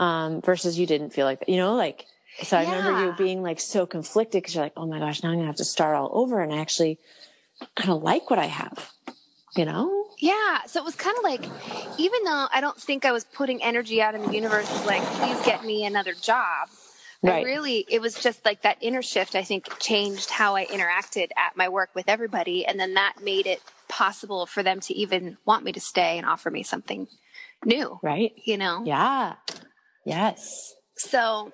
um 0.00 0.40
versus 0.42 0.78
you 0.78 0.86
didn't 0.86 1.10
feel 1.10 1.24
like 1.24 1.40
that 1.40 1.48
you 1.48 1.56
know 1.56 1.74
like 1.74 2.06
so 2.42 2.56
i 2.56 2.64
remember 2.64 3.04
you 3.04 3.12
being 3.12 3.42
like 3.42 3.60
so 3.60 3.86
conflicted 3.86 4.42
because 4.42 4.54
you're 4.54 4.64
like 4.64 4.72
oh 4.76 4.86
my 4.86 4.98
gosh 4.98 5.22
now 5.22 5.30
i'm 5.30 5.36
gonna 5.36 5.46
have 5.46 5.56
to 5.56 5.64
start 5.64 5.96
all 5.96 6.10
over 6.12 6.40
and 6.40 6.52
I 6.52 6.58
actually 6.58 6.98
kind 7.74 7.90
of 7.90 8.02
like 8.02 8.30
what 8.30 8.38
i 8.38 8.46
have 8.46 8.90
you 9.56 9.64
know 9.64 10.06
yeah 10.18 10.64
so 10.66 10.80
it 10.80 10.84
was 10.84 10.94
kind 10.96 11.16
of 11.16 11.24
like 11.24 11.42
even 11.98 12.24
though 12.24 12.48
i 12.52 12.60
don't 12.60 12.80
think 12.80 13.04
i 13.04 13.12
was 13.12 13.24
putting 13.24 13.62
energy 13.62 14.02
out 14.02 14.14
in 14.14 14.22
the 14.22 14.32
universe 14.32 14.70
like 14.86 15.02
please 15.02 15.40
get 15.44 15.64
me 15.64 15.84
another 15.84 16.12
job 16.12 16.68
Right. 17.22 17.42
I 17.44 17.48
really, 17.48 17.84
it 17.88 18.00
was 18.00 18.14
just 18.14 18.44
like 18.44 18.62
that 18.62 18.78
inner 18.80 19.02
shift, 19.02 19.34
I 19.34 19.42
think, 19.42 19.78
changed 19.78 20.30
how 20.30 20.54
I 20.54 20.66
interacted 20.66 21.30
at 21.36 21.56
my 21.56 21.68
work 21.68 21.90
with 21.94 22.08
everybody. 22.08 22.66
And 22.66 22.78
then 22.78 22.94
that 22.94 23.16
made 23.22 23.46
it 23.46 23.62
possible 23.88 24.46
for 24.46 24.62
them 24.62 24.80
to 24.80 24.94
even 24.94 25.38
want 25.44 25.64
me 25.64 25.72
to 25.72 25.80
stay 25.80 26.18
and 26.18 26.26
offer 26.26 26.50
me 26.50 26.62
something 26.62 27.08
new. 27.64 27.98
Right. 28.02 28.32
You 28.44 28.58
know? 28.58 28.82
Yeah. 28.84 29.34
Yes. 30.04 30.74
So 30.96 31.52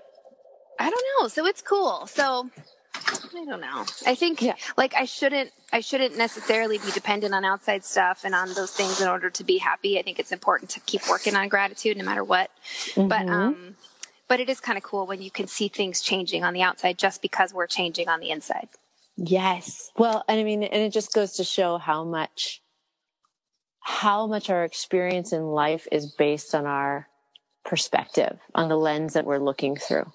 I 0.82 0.90
don't 0.90 1.04
know. 1.20 1.28
So 1.28 1.46
it's 1.46 1.62
cool. 1.62 2.06
So 2.06 2.50
I 2.94 3.44
don't 3.44 3.60
know. 3.60 3.84
I 4.06 4.14
think 4.14 4.42
yeah. 4.42 4.54
like 4.76 4.94
I 4.94 5.04
shouldn't 5.04 5.52
I 5.72 5.80
shouldn't 5.80 6.16
necessarily 6.16 6.78
be 6.78 6.90
dependent 6.92 7.34
on 7.34 7.44
outside 7.44 7.84
stuff 7.84 8.24
and 8.24 8.34
on 8.34 8.52
those 8.54 8.72
things 8.72 9.00
in 9.00 9.08
order 9.08 9.30
to 9.30 9.44
be 9.44 9.58
happy. 9.58 9.98
I 9.98 10.02
think 10.02 10.18
it's 10.18 10.32
important 10.32 10.70
to 10.70 10.80
keep 10.80 11.08
working 11.08 11.36
on 11.36 11.48
gratitude 11.48 11.96
no 11.96 12.04
matter 12.04 12.24
what. 12.24 12.50
Mm-hmm. 12.94 13.08
But 13.08 13.28
um 13.28 13.76
but 14.28 14.40
it 14.40 14.48
is 14.48 14.60
kind 14.60 14.78
of 14.78 14.82
cool 14.82 15.06
when 15.06 15.20
you 15.20 15.30
can 15.30 15.46
see 15.46 15.68
things 15.68 16.00
changing 16.00 16.42
on 16.42 16.54
the 16.54 16.62
outside 16.62 16.98
just 16.98 17.22
because 17.22 17.52
we're 17.52 17.66
changing 17.66 18.08
on 18.08 18.20
the 18.20 18.30
inside. 18.30 18.68
Yes. 19.16 19.90
Well, 19.96 20.24
and 20.26 20.40
I 20.40 20.42
mean, 20.42 20.62
and 20.62 20.82
it 20.82 20.92
just 20.92 21.12
goes 21.12 21.32
to 21.34 21.44
show 21.44 21.76
how 21.76 22.02
much, 22.04 22.62
how 23.80 24.26
much 24.26 24.48
our 24.48 24.64
experience 24.64 25.34
in 25.34 25.42
life 25.42 25.86
is 25.92 26.12
based 26.12 26.54
on 26.54 26.64
our 26.64 27.08
perspective, 27.64 28.38
on 28.54 28.70
the 28.70 28.76
lens 28.76 29.12
that 29.12 29.26
we're 29.26 29.38
looking 29.38 29.76
through. 29.76 30.10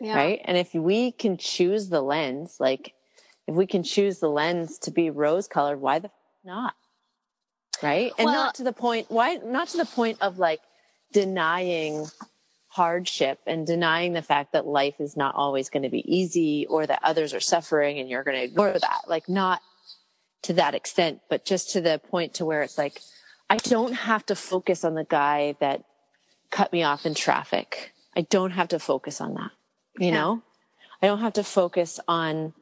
Yeah. 0.00 0.16
Right. 0.16 0.40
And 0.44 0.56
if 0.56 0.74
we 0.74 1.12
can 1.12 1.36
choose 1.36 1.88
the 1.88 2.02
lens, 2.02 2.56
like 2.58 2.94
if 3.46 3.54
we 3.54 3.66
can 3.66 3.82
choose 3.82 4.18
the 4.18 4.28
lens 4.28 4.78
to 4.80 4.90
be 4.90 5.10
rose 5.10 5.46
colored, 5.48 5.80
why 5.80 6.00
the 6.00 6.10
not? 6.44 6.74
Right. 7.82 8.12
And 8.18 8.26
well, 8.26 8.34
not 8.34 8.54
to 8.56 8.64
the 8.64 8.72
point, 8.72 9.06
why, 9.10 9.36
not 9.44 9.68
to 9.68 9.76
the 9.76 9.84
point 9.84 10.18
of 10.20 10.38
like 10.38 10.60
denying 11.12 12.06
hardship 12.68 13.38
and 13.46 13.66
denying 13.66 14.14
the 14.14 14.22
fact 14.22 14.52
that 14.52 14.66
life 14.66 14.96
is 14.98 15.16
not 15.16 15.34
always 15.34 15.70
going 15.70 15.84
to 15.84 15.88
be 15.88 16.04
easy 16.12 16.66
or 16.68 16.86
that 16.86 17.00
others 17.02 17.32
are 17.32 17.40
suffering 17.40 17.98
and 17.98 18.08
you're 18.08 18.24
going 18.24 18.36
to 18.36 18.44
ignore 18.44 18.72
that. 18.72 19.02
Like 19.06 19.28
not 19.28 19.60
to 20.42 20.54
that 20.54 20.74
extent, 20.74 21.20
but 21.30 21.44
just 21.44 21.70
to 21.70 21.80
the 21.80 22.00
point 22.10 22.34
to 22.34 22.44
where 22.44 22.62
it's 22.62 22.76
like, 22.76 23.00
I 23.48 23.56
don't 23.58 23.92
have 23.92 24.26
to 24.26 24.34
focus 24.34 24.84
on 24.84 24.94
the 24.94 25.04
guy 25.04 25.54
that 25.60 25.84
cut 26.50 26.72
me 26.72 26.82
off 26.82 27.06
in 27.06 27.14
traffic. 27.14 27.92
I 28.16 28.22
don't 28.22 28.52
have 28.52 28.68
to 28.68 28.78
focus 28.78 29.20
on 29.20 29.34
that. 29.34 29.50
You 29.98 30.08
yeah. 30.08 30.14
know, 30.14 30.42
I 31.02 31.06
don't 31.06 31.20
have 31.20 31.34
to 31.34 31.44
focus 31.44 32.00
on 32.08 32.52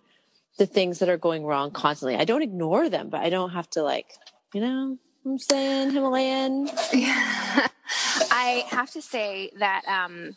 the 0.59 0.67
things 0.67 0.99
that 0.99 1.09
are 1.09 1.17
going 1.17 1.45
wrong 1.45 1.71
constantly. 1.71 2.17
I 2.17 2.25
don't 2.25 2.43
ignore 2.43 2.89
them, 2.89 3.09
but 3.09 3.21
I 3.21 3.31
don't 3.31 3.51
have 3.51 3.69
to 3.71 3.83
like, 3.83 4.07
you 4.53 4.61
know, 4.61 4.99
I'm 5.25 5.39
saying 5.39 5.93
Himalayan. 5.93 6.69
Yeah. 6.93 7.69
I 8.31 8.65
have 8.71 8.91
to 8.93 9.03
say 9.03 9.51
that 9.59 9.83
um, 9.87 10.35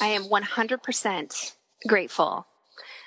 I 0.00 0.08
am 0.08 0.24
100% 0.24 1.52
grateful 1.86 2.46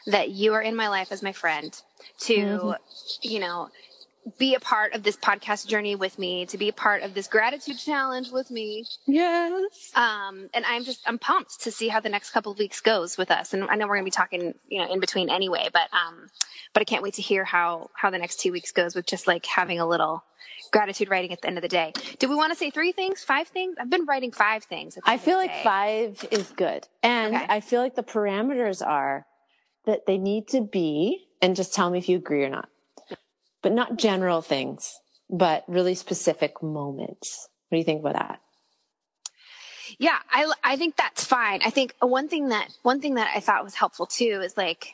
that 0.05 0.29
you 0.29 0.53
are 0.53 0.61
in 0.61 0.75
my 0.75 0.87
life 0.87 1.11
as 1.11 1.21
my 1.21 1.33
friend 1.33 1.79
to, 2.21 2.35
mm-hmm. 2.35 2.71
you 3.21 3.39
know, 3.39 3.69
be 4.37 4.55
a 4.55 4.59
part 4.59 4.93
of 4.93 5.03
this 5.03 5.15
podcast 5.15 5.67
journey 5.67 5.95
with 5.95 6.19
me, 6.19 6.45
to 6.47 6.57
be 6.57 6.69
a 6.69 6.73
part 6.73 7.03
of 7.03 7.13
this 7.13 7.27
gratitude 7.27 7.77
challenge 7.77 8.31
with 8.31 8.51
me. 8.51 8.85
Yes. 9.05 9.91
Um, 9.95 10.49
and 10.53 10.65
I'm 10.65 10.83
just, 10.83 11.01
I'm 11.05 11.17
pumped 11.17 11.61
to 11.61 11.71
see 11.71 11.87
how 11.87 11.99
the 11.99 12.09
next 12.09 12.31
couple 12.31 12.51
of 12.51 12.59
weeks 12.59 12.81
goes 12.81 13.17
with 13.17 13.31
us. 13.31 13.53
And 13.53 13.63
I 13.69 13.75
know 13.75 13.87
we're 13.87 13.95
going 13.95 14.03
to 14.03 14.05
be 14.05 14.11
talking, 14.11 14.53
you 14.67 14.79
know, 14.79 14.91
in 14.91 14.99
between 14.99 15.29
anyway, 15.29 15.69
but, 15.71 15.87
um, 15.93 16.27
but 16.73 16.81
I 16.81 16.83
can't 16.83 17.03
wait 17.03 17.13
to 17.15 17.21
hear 17.21 17.45
how, 17.45 17.89
how 17.93 18.09
the 18.09 18.17
next 18.17 18.39
two 18.39 18.51
weeks 18.51 18.71
goes 18.71 18.95
with 18.95 19.05
just 19.05 19.27
like 19.27 19.45
having 19.45 19.79
a 19.79 19.87
little 19.87 20.23
gratitude 20.71 21.09
writing 21.09 21.31
at 21.31 21.41
the 21.41 21.47
end 21.47 21.57
of 21.57 21.61
the 21.61 21.67
day. 21.67 21.93
Do 22.19 22.27
we 22.27 22.35
want 22.35 22.51
to 22.51 22.57
say 22.57 22.69
three 22.69 22.91
things, 22.91 23.23
five 23.23 23.47
things? 23.47 23.77
I've 23.79 23.89
been 23.89 24.05
writing 24.05 24.31
five 24.31 24.63
things. 24.65 24.97
I 25.05 25.17
feel 25.17 25.37
like 25.37 25.63
five 25.63 26.25
is 26.31 26.49
good. 26.49 26.87
And 27.01 27.35
okay. 27.35 27.45
I 27.47 27.61
feel 27.61 27.81
like 27.81 27.95
the 27.95 28.03
parameters 28.03 28.85
are 28.85 29.25
that 29.85 30.05
they 30.05 30.17
need 30.17 30.49
to 30.49 30.61
be, 30.61 31.27
and 31.41 31.55
just 31.55 31.73
tell 31.73 31.89
me 31.89 31.97
if 31.97 32.09
you 32.09 32.17
agree 32.17 32.43
or 32.43 32.49
not, 32.49 32.67
but 33.61 33.71
not 33.71 33.97
general 33.97 34.41
things, 34.41 34.99
but 35.29 35.63
really 35.67 35.95
specific 35.95 36.61
moments. 36.61 37.47
What 37.69 37.75
do 37.75 37.79
you 37.79 37.85
think 37.85 38.01
about 38.01 38.13
that? 38.13 38.39
Yeah, 39.99 40.19
I, 40.31 40.51
I 40.63 40.75
think 40.75 40.95
that's 40.95 41.23
fine. 41.23 41.61
I 41.65 41.69
think 41.69 41.93
one 41.99 42.27
thing 42.27 42.49
that, 42.49 42.69
one 42.83 43.01
thing 43.01 43.15
that 43.15 43.31
I 43.35 43.39
thought 43.39 43.63
was 43.63 43.75
helpful 43.75 44.05
too 44.05 44.41
is 44.43 44.57
like, 44.57 44.93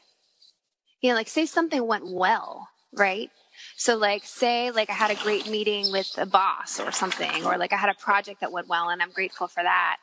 you 1.02 1.10
know, 1.10 1.16
like 1.16 1.28
say 1.28 1.46
something 1.46 1.86
went 1.86 2.08
well, 2.08 2.70
right? 2.94 3.30
So 3.76 3.98
like 3.98 4.24
say 4.24 4.72
like 4.72 4.90
I 4.90 4.94
had 4.94 5.12
a 5.12 5.16
great 5.16 5.50
meeting 5.50 5.92
with 5.92 6.14
a 6.18 6.26
boss 6.26 6.80
or 6.80 6.92
something, 6.92 7.46
or 7.46 7.58
like 7.58 7.74
I 7.74 7.78
had 7.78 7.90
a 7.90 7.96
project 7.96 8.42
that 8.42 8.52
went 8.52 8.68
well 8.68 8.90
and 8.90 9.02
I'm 9.02 9.12
grateful 9.12 9.48
for 9.48 9.64
that. 9.64 9.98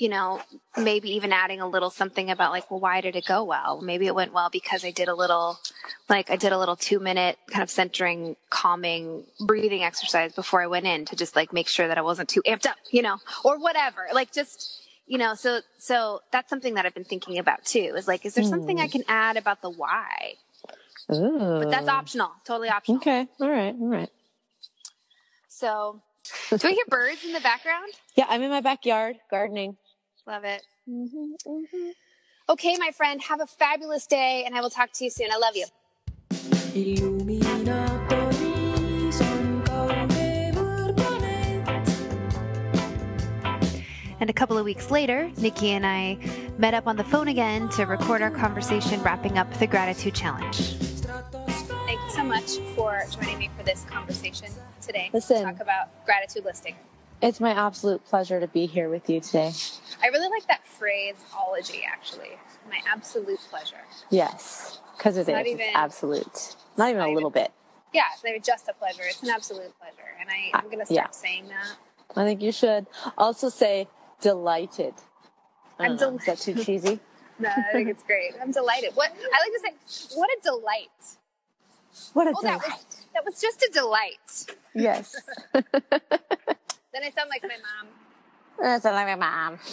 You 0.00 0.08
know, 0.08 0.40
maybe 0.78 1.10
even 1.10 1.30
adding 1.30 1.60
a 1.60 1.68
little 1.68 1.90
something 1.90 2.30
about 2.30 2.52
like, 2.52 2.70
well, 2.70 2.80
why 2.80 3.02
did 3.02 3.16
it 3.16 3.26
go 3.26 3.44
well? 3.44 3.82
Maybe 3.82 4.06
it 4.06 4.14
went 4.14 4.32
well 4.32 4.48
because 4.50 4.82
I 4.82 4.90
did 4.90 5.08
a 5.08 5.14
little, 5.14 5.60
like 6.08 6.30
I 6.30 6.36
did 6.36 6.52
a 6.52 6.58
little 6.58 6.74
two 6.74 7.00
minute 7.00 7.38
kind 7.50 7.62
of 7.62 7.70
centering, 7.70 8.36
calming 8.48 9.24
breathing 9.40 9.84
exercise 9.84 10.32
before 10.32 10.62
I 10.62 10.68
went 10.68 10.86
in 10.86 11.04
to 11.04 11.16
just 11.16 11.36
like 11.36 11.52
make 11.52 11.68
sure 11.68 11.86
that 11.86 11.98
I 11.98 12.00
wasn't 12.00 12.30
too 12.30 12.42
amped 12.46 12.66
up, 12.66 12.76
you 12.90 13.02
know, 13.02 13.18
or 13.44 13.58
whatever. 13.58 14.06
Like 14.14 14.32
just, 14.32 14.88
you 15.06 15.18
know, 15.18 15.34
so, 15.34 15.60
so 15.78 16.22
that's 16.32 16.48
something 16.48 16.74
that 16.74 16.86
I've 16.86 16.94
been 16.94 17.04
thinking 17.04 17.38
about 17.38 17.66
too 17.66 17.94
is 17.94 18.08
like, 18.08 18.24
is 18.24 18.34
there 18.34 18.44
something 18.44 18.80
I 18.80 18.86
hmm. 18.86 18.92
can 18.92 19.04
add 19.06 19.36
about 19.36 19.60
the 19.60 19.70
why? 19.70 20.34
Ooh. 21.12 21.60
But 21.62 21.70
that's 21.70 21.88
optional, 21.88 22.30
totally 22.46 22.70
optional. 22.70 22.98
Okay. 22.98 23.26
All 23.38 23.50
right. 23.50 23.74
All 23.78 23.88
right. 23.88 24.10
So, 25.48 26.00
do 26.50 26.68
I 26.68 26.72
hear 26.72 26.84
birds 26.88 27.24
in 27.24 27.32
the 27.32 27.40
background? 27.40 27.92
Yeah, 28.16 28.24
I'm 28.28 28.42
in 28.42 28.50
my 28.50 28.60
backyard 28.60 29.16
gardening. 29.30 29.76
Love 30.30 30.44
it. 30.44 30.62
Mm-hmm, 30.88 31.32
mm-hmm. 31.44 31.90
Okay, 32.48 32.76
my 32.78 32.92
friend, 32.92 33.20
have 33.22 33.40
a 33.40 33.48
fabulous 33.48 34.06
day, 34.06 34.44
and 34.46 34.54
I 34.54 34.60
will 34.60 34.70
talk 34.70 34.92
to 34.92 35.04
you 35.04 35.10
soon. 35.10 35.26
I 35.32 35.36
love 35.36 35.56
you. 35.56 35.66
And 44.20 44.30
a 44.30 44.32
couple 44.32 44.56
of 44.56 44.64
weeks 44.64 44.92
later, 44.92 45.32
Nikki 45.36 45.70
and 45.70 45.84
I 45.84 46.16
met 46.58 46.74
up 46.74 46.86
on 46.86 46.96
the 46.96 47.02
phone 47.02 47.26
again 47.26 47.68
to 47.70 47.86
record 47.86 48.22
our 48.22 48.30
conversation 48.30 49.02
wrapping 49.02 49.36
up 49.36 49.52
the 49.54 49.66
Gratitude 49.66 50.14
Challenge. 50.14 50.74
Thank 50.76 52.00
you 52.02 52.10
so 52.10 52.22
much 52.22 52.58
for 52.76 53.02
joining 53.10 53.38
me 53.38 53.50
for 53.58 53.64
this 53.64 53.84
conversation 53.90 54.46
today. 54.80 55.10
Listen. 55.12 55.38
To 55.38 55.42
talk 55.42 55.60
about 55.60 56.04
gratitude 56.06 56.44
listing. 56.44 56.76
It's 57.22 57.38
my 57.38 57.50
absolute 57.50 58.02
pleasure 58.06 58.40
to 58.40 58.46
be 58.46 58.64
here 58.64 58.88
with 58.88 59.10
you 59.10 59.20
today. 59.20 59.52
I 60.02 60.08
really 60.08 60.28
like 60.28 60.46
that 60.48 60.66
phrase 60.66 61.16
ology 61.36 61.82
actually. 61.90 62.30
My 62.68 62.80
absolute 62.90 63.38
pleasure. 63.50 63.76
Yes, 64.10 64.80
because 64.96 65.16
it 65.16 65.22
is. 65.22 65.28
not 65.28 65.40
It's 65.42 65.50
even- 65.50 65.74
absolute. 65.74 66.56
Not 66.76 66.88
even 66.90 66.98
not 66.98 67.04
a 67.04 67.08
even- 67.08 67.14
little 67.14 67.30
bit. 67.30 67.52
Yeah, 67.92 68.04
it's 68.14 68.22
not 68.24 68.42
just 68.44 68.68
a 68.68 68.72
pleasure. 68.74 69.02
It's 69.04 69.22
an 69.22 69.30
absolute 69.30 69.76
pleasure. 69.78 70.08
And 70.20 70.30
I, 70.30 70.50
I'm 70.56 70.66
going 70.66 70.78
to 70.78 70.86
start 70.86 70.90
yeah. 71.08 71.10
saying 71.10 71.48
that. 71.48 71.76
I 72.16 72.24
think 72.24 72.40
you 72.40 72.52
should 72.52 72.86
also 73.18 73.48
say 73.48 73.88
delighted. 74.20 74.94
I 75.78 75.86
I'm 75.86 75.96
don't 75.96 76.20
Is 76.20 76.26
that 76.26 76.38
too 76.38 76.54
cheesy? 76.54 77.00
No, 77.40 77.48
I 77.48 77.72
think 77.72 77.88
it's 77.88 78.02
great. 78.02 78.32
I'm 78.40 78.52
delighted. 78.52 78.90
What 78.94 79.10
I 79.12 79.38
like 79.40 79.52
to 79.54 79.60
say, 79.88 80.14
what 80.14 80.28
a 80.28 80.42
delight. 80.42 80.88
What 82.12 82.26
a 82.26 82.34
Oh, 82.36 82.42
that 82.42 82.60
delight. 82.60 82.84
was 82.86 83.06
that 83.14 83.24
was 83.24 83.40
just 83.40 83.62
a 83.62 83.70
delight. 83.72 84.46
Yes. 84.74 85.16
Then 86.92 87.02
I 87.04 87.10
sound 87.10 87.30
like 87.30 87.42
my 87.44 87.48
mom. 87.48 87.88
That's 88.60 88.84
like 88.84 89.06
my 89.06 89.14
mom. 89.16 89.58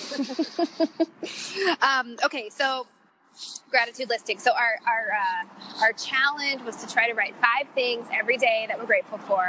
Um, 1.82 2.16
okay, 2.26 2.50
so 2.50 2.88
gratitude 3.70 4.10
listing. 4.10 4.40
So 4.40 4.52
our 4.52 4.78
our 4.88 5.12
uh, 5.14 5.82
our 5.84 5.94
challenge 5.94 6.62
was 6.64 6.78
to 6.78 6.88
try 6.92 7.08
to 7.08 7.14
write 7.14 7.36
five 7.36 7.68
things 7.76 8.08
every 8.14 8.38
day 8.38 8.66
that 8.68 8.80
we're 8.80 8.86
grateful 8.86 9.18
for, 9.20 9.48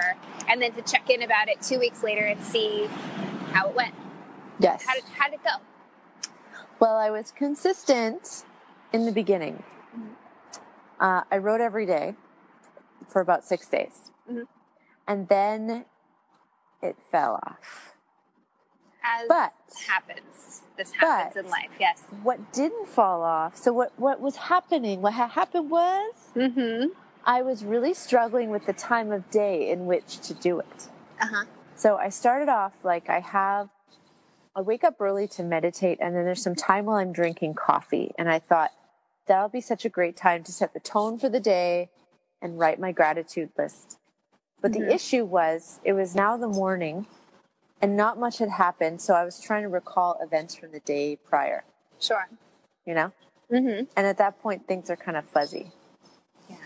and 0.49 0.61
then 0.61 0.73
to 0.73 0.83
check 0.83 1.09
in 1.11 1.23
about 1.23 1.49
it 1.49 1.63
two 1.63 1.79
weeks 1.79 2.03
later 2.03 2.25
and 2.25 2.43
see 2.43 2.87
how 3.53 3.69
it 3.69 3.75
went. 3.77 3.95
Yes. 4.59 4.85
How 4.87 4.95
did 4.95 5.05
how 5.17 5.27
did 5.29 5.35
it 5.35 5.45
go? 5.45 5.51
Well, 6.81 6.97
I 6.97 7.11
was 7.11 7.31
consistent 7.31 8.45
in 8.93 9.07
the 9.07 9.13
beginning. 9.13 9.63
Uh, 11.01 11.23
I 11.31 11.39
wrote 11.39 11.61
every 11.61 11.87
day 11.87 12.15
for 13.09 13.21
about 13.21 13.45
six 13.45 13.69
days. 13.69 14.11
Mhm. 14.31 14.47
And 15.07 15.29
then 15.29 15.85
it 16.83 16.97
fell 17.11 17.41
off. 17.47 17.95
As 19.09 19.27
But 19.29 19.55
happens. 19.89 20.63
This 20.77 20.93
happens 20.93 21.37
in 21.37 21.51
life. 21.51 21.71
Yes. 21.81 22.03
what 22.23 22.53
didn't 22.53 22.89
fall 22.89 23.23
off, 23.23 23.57
so 23.57 23.73
what, 23.73 23.93
what 23.99 24.21
was 24.21 24.37
happening, 24.37 25.01
what 25.03 25.15
had 25.15 25.31
happened 25.31 25.71
was 25.71 26.15
Mm-hmm. 26.37 26.89
I 27.25 27.43
was 27.43 27.65
really 27.65 27.95
struggling 27.95 28.51
with 28.51 28.67
the 28.67 28.73
time 28.73 29.11
of 29.13 29.31
day 29.31 29.71
in 29.71 29.87
which 29.87 30.19
to 30.21 30.35
do 30.35 30.61
it. 30.61 30.89
Uh 31.21 31.27
huh. 31.27 31.45
So 31.75 31.97
I 31.97 32.11
started 32.11 32.49
off 32.49 32.73
like 32.85 33.09
I 33.11 33.21
have, 33.21 33.69
I 34.57 34.61
wake 34.63 34.85
up 34.85 35.01
early 35.01 35.27
to 35.29 35.43
meditate, 35.43 35.99
and 36.01 36.15
then 36.15 36.25
there's 36.25 36.43
some 36.43 36.55
time 36.55 36.87
while 36.87 36.97
I'm 36.97 37.13
drinking 37.13 37.55
coffee. 37.55 38.13
And 38.19 38.31
I 38.31 38.39
thought 38.39 38.71
that'll 39.27 39.49
be 39.49 39.61
such 39.61 39.85
a 39.85 39.89
great 39.89 40.17
time 40.17 40.43
to 40.45 40.53
set 40.53 40.75
the 40.75 40.81
tone 40.81 41.19
for 41.19 41.29
the 41.29 41.41
day 41.41 41.91
and 42.43 42.59
write 42.59 42.79
my 42.81 42.93
gratitude 42.93 43.51
list. 43.59 43.99
But 44.63 44.73
Mhm. 44.73 44.75
the 44.89 44.95
issue 44.95 45.25
was 45.25 45.81
it 45.85 45.93
was 45.95 46.15
now 46.15 46.37
the 46.37 46.49
morning 46.49 47.07
and 47.81 47.97
not 47.97 48.19
much 48.19 48.39
had 48.39 48.51
happened. 48.51 49.01
So 49.01 49.15
I 49.15 49.25
was 49.25 49.41
trying 49.41 49.63
to 49.63 49.69
recall 49.69 50.19
events 50.21 50.55
from 50.55 50.73
the 50.73 50.81
day 50.81 51.17
prior, 51.17 51.65
Sure. 52.01 52.29
you 52.87 52.95
know? 52.95 53.13
Mm-hmm. 53.51 53.85
And 53.97 54.07
at 54.07 54.19
that 54.19 54.41
point, 54.43 54.67
things 54.67 54.91
are 54.91 54.97
kind 54.97 55.17
of 55.17 55.25
fuzzy. 55.25 55.73
Yeah. 56.49 56.57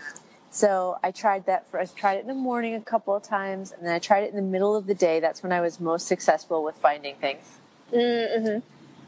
So 0.49 0.99
I 1.03 1.11
tried 1.11 1.45
that 1.45 1.69
for 1.69 1.79
I 1.79 1.85
tried 1.85 2.17
it 2.17 2.21
in 2.21 2.27
the 2.27 2.33
morning 2.33 2.75
a 2.75 2.81
couple 2.81 3.15
of 3.15 3.23
times, 3.23 3.71
and 3.71 3.85
then 3.85 3.93
I 3.93 3.99
tried 3.99 4.23
it 4.23 4.29
in 4.29 4.35
the 4.35 4.41
middle 4.41 4.75
of 4.75 4.85
the 4.85 4.93
day. 4.93 5.19
That's 5.19 5.41
when 5.41 5.51
I 5.51 5.61
was 5.61 5.79
most 5.79 6.07
successful 6.07 6.63
with 6.63 6.75
finding 6.75 7.15
things. 7.15 7.57
Mm-hmm. 7.91 8.59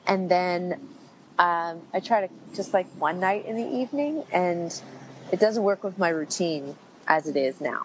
And 0.07 0.29
then 0.31 0.89
um, 1.37 1.81
I 1.93 1.99
tried 1.99 2.25
it 2.25 2.31
just 2.55 2.73
like 2.73 2.87
one 2.97 3.19
night 3.19 3.45
in 3.45 3.55
the 3.55 3.77
evening, 3.77 4.23
and 4.31 4.81
it 5.31 5.39
doesn't 5.39 5.63
work 5.63 5.83
with 5.83 5.97
my 5.97 6.09
routine 6.09 6.75
as 7.07 7.27
it 7.27 7.35
is 7.35 7.59
now. 7.61 7.83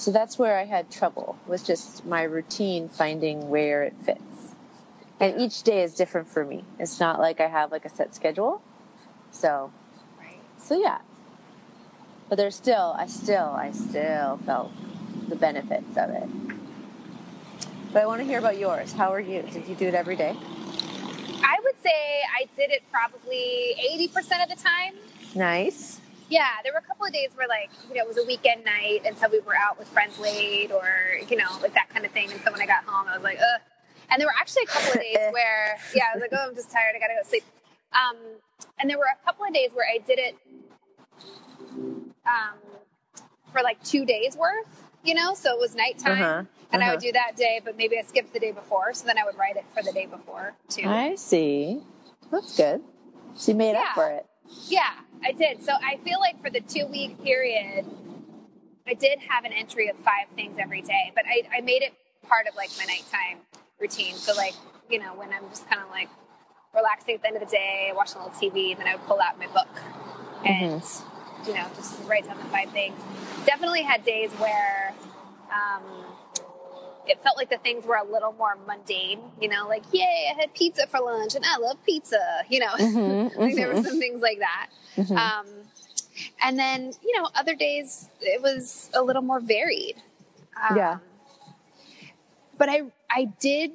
So 0.00 0.10
that's 0.10 0.38
where 0.38 0.58
I 0.58 0.64
had 0.64 0.90
trouble 0.90 1.36
was 1.46 1.62
just 1.62 2.06
my 2.06 2.22
routine 2.22 2.88
finding 2.88 3.50
where 3.50 3.82
it 3.82 3.94
fits. 4.02 4.54
And 5.20 5.38
each 5.38 5.62
day 5.62 5.82
is 5.82 5.94
different 5.94 6.26
for 6.26 6.42
me. 6.42 6.64
It's 6.78 6.98
not 6.98 7.20
like 7.20 7.38
I 7.38 7.48
have 7.48 7.70
like 7.70 7.84
a 7.84 7.90
set 7.90 8.14
schedule. 8.14 8.62
So 9.30 9.70
Right. 10.18 10.40
so 10.56 10.80
yeah. 10.80 11.00
But 12.30 12.36
there's 12.36 12.56
still, 12.56 12.94
I 12.96 13.08
still, 13.08 13.50
I 13.50 13.72
still 13.72 14.38
felt 14.46 14.72
the 15.28 15.36
benefits 15.36 15.94
of 15.98 16.08
it. 16.08 16.30
But 17.92 18.02
I 18.02 18.06
want 18.06 18.22
to 18.22 18.24
hear 18.24 18.38
about 18.38 18.56
yours. 18.56 18.94
How 18.94 19.12
are 19.12 19.20
you? 19.20 19.42
Did 19.42 19.68
you 19.68 19.74
do 19.74 19.86
it 19.86 19.94
every 19.94 20.16
day? 20.16 20.34
I 21.44 21.58
would 21.62 21.76
say 21.82 22.22
I 22.34 22.48
did 22.56 22.70
it 22.70 22.84
probably 22.90 23.74
80% 24.08 24.44
of 24.44 24.48
the 24.48 24.56
time. 24.56 24.94
Nice. 25.34 25.99
Yeah, 26.30 26.46
there 26.62 26.72
were 26.72 26.78
a 26.78 26.82
couple 26.82 27.04
of 27.06 27.12
days 27.12 27.30
where, 27.34 27.48
like, 27.48 27.70
you 27.88 27.96
know, 27.96 28.02
it 28.02 28.08
was 28.08 28.16
a 28.16 28.24
weekend 28.24 28.64
night, 28.64 29.02
and 29.04 29.18
so 29.18 29.28
we 29.28 29.40
were 29.40 29.56
out 29.56 29.78
with 29.78 29.88
friends 29.88 30.16
late, 30.18 30.70
or 30.70 30.88
you 31.28 31.36
know, 31.36 31.58
like 31.60 31.74
that 31.74 31.88
kind 31.90 32.06
of 32.06 32.12
thing. 32.12 32.30
And 32.30 32.40
so 32.42 32.52
when 32.52 32.60
I 32.60 32.66
got 32.66 32.84
home, 32.84 33.08
I 33.08 33.14
was 33.16 33.24
like, 33.24 33.38
ugh. 33.38 33.60
And 34.10 34.20
there 34.20 34.26
were 34.28 34.34
actually 34.40 34.62
a 34.62 34.66
couple 34.66 34.92
of 34.92 35.00
days 35.00 35.18
where, 35.32 35.76
yeah, 35.94 36.04
I 36.12 36.16
was 36.16 36.20
like, 36.22 36.30
oh, 36.32 36.46
I'm 36.48 36.54
just 36.54 36.70
tired. 36.70 36.94
I 36.94 37.00
gotta 37.00 37.14
go 37.20 37.28
sleep. 37.28 37.44
Um, 37.92 38.16
and 38.78 38.88
there 38.88 38.96
were 38.98 39.10
a 39.12 39.24
couple 39.24 39.44
of 39.44 39.52
days 39.52 39.70
where 39.74 39.86
I 39.92 39.98
did 39.98 40.18
it 40.20 40.36
um, 42.26 42.58
for 43.52 43.62
like 43.62 43.82
two 43.82 44.04
days 44.04 44.36
worth. 44.36 44.86
You 45.02 45.14
know, 45.14 45.34
so 45.34 45.52
it 45.54 45.58
was 45.58 45.74
nighttime, 45.74 46.22
Uh-huh, 46.22 46.42
and 46.72 46.82
I 46.82 46.86
uh-huh. 46.86 46.92
would 46.96 47.00
do 47.00 47.10
that 47.12 47.34
day, 47.34 47.60
but 47.64 47.76
maybe 47.76 47.98
I 47.98 48.02
skipped 48.02 48.34
the 48.34 48.38
day 48.38 48.52
before, 48.52 48.92
so 48.92 49.06
then 49.06 49.16
I 49.16 49.24
would 49.24 49.36
write 49.38 49.56
it 49.56 49.64
for 49.74 49.82
the 49.82 49.92
day 49.92 50.04
before 50.04 50.52
too. 50.68 50.86
I 50.86 51.14
see. 51.14 51.80
That's 52.30 52.54
good. 52.56 52.82
She 53.38 53.54
made 53.54 53.72
Yeah. 53.72 53.80
up 53.88 53.94
for 53.94 54.10
it. 54.10 54.26
Yeah, 54.68 54.90
I 55.24 55.32
did. 55.32 55.62
So 55.62 55.72
I 55.72 55.98
feel 56.04 56.18
like 56.18 56.40
for 56.42 56.50
the 56.50 56.60
two 56.60 56.86
week 56.86 57.22
period, 57.22 57.84
I 58.86 58.94
did 58.94 59.18
have 59.28 59.44
an 59.44 59.52
entry 59.52 59.88
of 59.88 59.96
five 59.96 60.26
things 60.34 60.56
every 60.58 60.82
day, 60.82 61.12
but 61.14 61.24
I, 61.26 61.58
I 61.58 61.60
made 61.60 61.82
it 61.82 61.92
part 62.26 62.46
of 62.46 62.56
like 62.56 62.70
my 62.78 62.84
nighttime 62.84 63.38
routine. 63.78 64.14
So 64.14 64.34
like, 64.34 64.54
you 64.88 64.98
know, 64.98 65.14
when 65.14 65.32
I'm 65.32 65.48
just 65.50 65.68
kind 65.68 65.82
of 65.82 65.90
like 65.90 66.08
relaxing 66.74 67.16
at 67.16 67.22
the 67.22 67.28
end 67.28 67.36
of 67.36 67.42
the 67.42 67.54
day, 67.54 67.92
watching 67.94 68.20
a 68.20 68.24
little 68.24 68.38
TV, 68.40 68.76
then 68.76 68.86
I 68.86 68.94
would 68.96 69.06
pull 69.06 69.20
out 69.20 69.38
my 69.38 69.46
book 69.48 69.68
and, 70.44 70.82
you 71.46 71.54
know, 71.54 71.66
just 71.76 72.02
write 72.04 72.26
down 72.26 72.38
the 72.38 72.44
five 72.44 72.70
things. 72.70 73.00
Definitely 73.46 73.82
had 73.82 74.04
days 74.04 74.30
where 74.32 74.94
um, 75.52 75.82
it 77.10 77.20
felt 77.22 77.36
like 77.36 77.50
the 77.50 77.58
things 77.58 77.84
were 77.84 77.96
a 77.96 78.04
little 78.04 78.32
more 78.32 78.56
mundane, 78.66 79.20
you 79.40 79.48
know, 79.48 79.66
like, 79.68 79.82
yay, 79.92 80.30
I 80.32 80.40
had 80.40 80.54
pizza 80.54 80.86
for 80.86 81.00
lunch 81.00 81.34
and 81.34 81.44
I 81.44 81.58
love 81.58 81.76
pizza, 81.84 82.42
you 82.48 82.60
know. 82.60 82.72
Mm-hmm, 82.78 83.40
like 83.40 83.56
there 83.56 83.68
were 83.68 83.82
some 83.82 83.98
things 83.98 84.20
like 84.22 84.38
that. 84.38 84.68
Mhm. 84.96 85.16
Um, 85.16 85.46
and 86.42 86.58
then, 86.58 86.92
you 87.02 87.20
know, 87.20 87.28
other 87.34 87.54
days 87.54 88.08
it 88.20 88.40
was 88.40 88.90
a 88.94 89.02
little 89.02 89.22
more 89.22 89.40
varied. 89.40 89.96
Um, 90.56 90.76
Yeah. 90.76 90.98
But 92.56 92.68
I, 92.68 92.82
I 93.10 93.24
did 93.40 93.72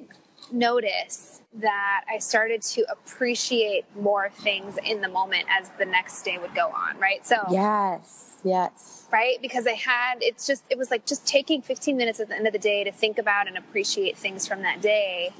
notice 0.52 1.40
that 1.54 2.04
I 2.08 2.18
started 2.18 2.62
to 2.62 2.86
appreciate 2.90 3.84
more 3.96 4.30
things 4.30 4.78
in 4.84 5.00
the 5.00 5.08
moment 5.08 5.44
as 5.50 5.70
the 5.78 5.84
next 5.84 6.22
day 6.22 6.38
would 6.38 6.54
go 6.54 6.68
on, 6.68 6.98
right? 6.98 7.26
So, 7.26 7.36
Yes. 7.50 8.36
Yes. 8.44 8.95
Right? 9.12 9.40
Because 9.40 9.66
I 9.66 9.72
had, 9.72 10.16
it's 10.20 10.46
just, 10.46 10.64
it 10.70 10.78
was 10.78 10.90
like 10.90 11.06
just 11.06 11.26
taking 11.26 11.62
15 11.62 11.96
minutes 11.96 12.20
at 12.20 12.28
the 12.28 12.36
end 12.36 12.46
of 12.46 12.52
the 12.52 12.58
day 12.58 12.84
to 12.84 12.92
think 12.92 13.18
about 13.18 13.46
and 13.48 13.56
appreciate 13.56 14.16
things 14.16 14.46
from 14.46 14.62
that 14.62 14.80
day. 14.80 15.30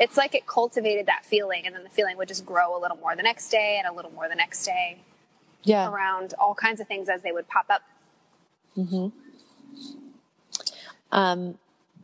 It's 0.00 0.16
like 0.16 0.34
it 0.34 0.46
cultivated 0.46 1.06
that 1.06 1.24
feeling, 1.24 1.66
and 1.66 1.74
then 1.74 1.82
the 1.82 1.90
feeling 1.90 2.16
would 2.18 2.28
just 2.28 2.46
grow 2.46 2.76
a 2.76 2.80
little 2.80 2.96
more 2.98 3.16
the 3.16 3.22
next 3.22 3.48
day 3.48 3.80
and 3.82 3.92
a 3.92 3.94
little 3.96 4.12
more 4.12 4.28
the 4.28 4.34
next 4.36 4.64
day 4.64 4.98
Yeah. 5.64 5.88
around 5.90 6.34
all 6.38 6.54
kinds 6.54 6.80
of 6.80 6.86
things 6.86 7.08
as 7.08 7.22
they 7.22 7.32
would 7.32 7.48
pop 7.48 7.66
up. 7.68 7.82
Mm-hmm. 8.76 9.08
Um, 11.10 11.58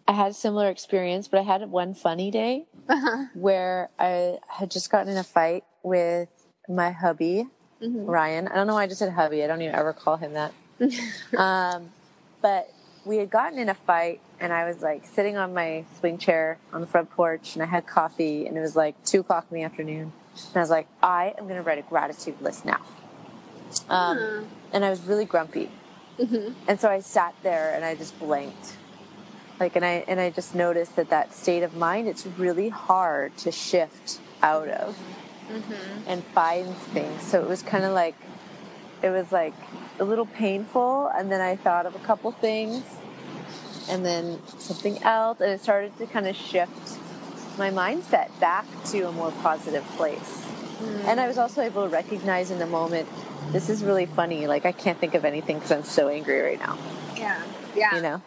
I 0.08 0.12
had 0.12 0.30
a 0.32 0.34
similar 0.34 0.70
experience, 0.70 1.28
but 1.28 1.40
I 1.40 1.42
had 1.44 1.70
one 1.70 1.94
funny 1.94 2.30
day 2.30 2.66
Uh-huh. 2.88 3.26
where 3.34 3.90
I 3.98 4.38
had 4.48 4.70
just 4.70 4.90
gotten 4.90 5.08
in 5.12 5.16
a 5.16 5.24
fight 5.24 5.64
with 5.82 6.28
my 6.68 6.90
hubby, 6.90 7.46
Mhm. 7.80 8.08
Ryan. 8.08 8.48
I 8.48 8.54
don't 8.56 8.66
know 8.66 8.74
why 8.74 8.84
I 8.84 8.86
just 8.86 8.98
said 8.98 9.12
hubby. 9.12 9.44
I 9.44 9.46
don't 9.46 9.62
even 9.62 9.74
ever 9.74 9.92
call 9.92 10.16
him 10.16 10.32
that. 10.34 10.52
um, 11.36 11.90
but 12.42 12.70
we 13.04 13.18
had 13.18 13.30
gotten 13.30 13.58
in 13.58 13.68
a 13.68 13.74
fight, 13.74 14.20
and 14.40 14.52
I 14.52 14.64
was 14.66 14.82
like 14.82 15.06
sitting 15.06 15.36
on 15.36 15.54
my 15.54 15.84
swing 16.00 16.18
chair 16.18 16.58
on 16.72 16.80
the 16.80 16.86
front 16.86 17.10
porch, 17.10 17.54
and 17.54 17.62
I 17.62 17.66
had 17.66 17.86
coffee, 17.86 18.46
and 18.46 18.56
it 18.56 18.60
was 18.60 18.76
like 18.76 19.02
two 19.04 19.20
o'clock 19.20 19.46
in 19.50 19.56
the 19.56 19.62
afternoon. 19.62 20.12
And 20.48 20.56
I 20.56 20.60
was 20.60 20.70
like, 20.70 20.88
I 21.02 21.34
am 21.38 21.44
going 21.44 21.56
to 21.56 21.62
write 21.62 21.78
a 21.78 21.82
gratitude 21.82 22.40
list 22.40 22.64
now. 22.64 22.80
Um, 23.88 24.18
Hmm. 24.18 24.44
and 24.72 24.84
I 24.84 24.90
was 24.90 25.00
really 25.02 25.24
grumpy. 25.24 25.70
Mhm. 26.18 26.54
And 26.68 26.80
so 26.80 26.88
I 26.88 27.00
sat 27.00 27.34
there 27.42 27.72
and 27.74 27.84
I 27.84 27.94
just 27.94 28.18
blanked. 28.18 28.76
Like, 29.60 29.76
and 29.76 29.84
I, 29.84 30.04
and 30.08 30.18
I 30.18 30.30
just 30.30 30.54
noticed 30.54 30.96
that 30.96 31.10
that 31.10 31.32
state 31.32 31.62
of 31.62 31.74
mind, 31.76 32.08
it's 32.08 32.26
really 32.26 32.68
hard 32.68 33.36
to 33.38 33.52
shift 33.52 34.18
out 34.42 34.68
of 34.68 34.96
Mm-hmm. 35.50 36.08
and 36.08 36.24
find 36.24 36.74
things. 36.94 37.22
So 37.22 37.42
it 37.42 37.48
was 37.48 37.62
kind 37.62 37.84
of 37.84 37.92
like, 37.92 38.14
it 39.02 39.10
was 39.10 39.30
like 39.30 39.52
a 39.98 40.04
little 40.04 40.26
painful. 40.26 41.08
And 41.08 41.30
then 41.30 41.40
I 41.40 41.56
thought 41.56 41.86
of 41.86 41.94
a 41.94 41.98
couple 42.00 42.30
things 42.32 42.84
and 43.88 44.04
then 44.04 44.40
something 44.58 45.02
else. 45.02 45.40
And 45.40 45.50
it 45.50 45.60
started 45.60 45.96
to 45.98 46.06
kind 46.06 46.26
of 46.26 46.36
shift 46.36 46.98
my 47.58 47.70
mindset 47.70 48.28
back 48.40 48.66
to 48.86 49.02
a 49.02 49.12
more 49.12 49.30
positive 49.42 49.84
place. 49.96 50.44
Mm. 50.80 51.04
And 51.04 51.20
I 51.20 51.28
was 51.28 51.38
also 51.38 51.62
able 51.62 51.84
to 51.84 51.88
recognize 51.88 52.50
in 52.50 52.58
the 52.58 52.66
moment, 52.66 53.08
this 53.52 53.68
is 53.68 53.84
really 53.84 54.06
funny. 54.06 54.46
Like, 54.46 54.66
I 54.66 54.72
can't 54.72 54.98
think 54.98 55.14
of 55.14 55.24
anything 55.24 55.58
because 55.58 55.72
I'm 55.72 55.84
so 55.84 56.08
angry 56.08 56.40
right 56.40 56.58
now. 56.58 56.78
Yeah. 57.16 57.42
Yeah. 57.76 57.94
You 57.94 58.02
know? 58.02 58.22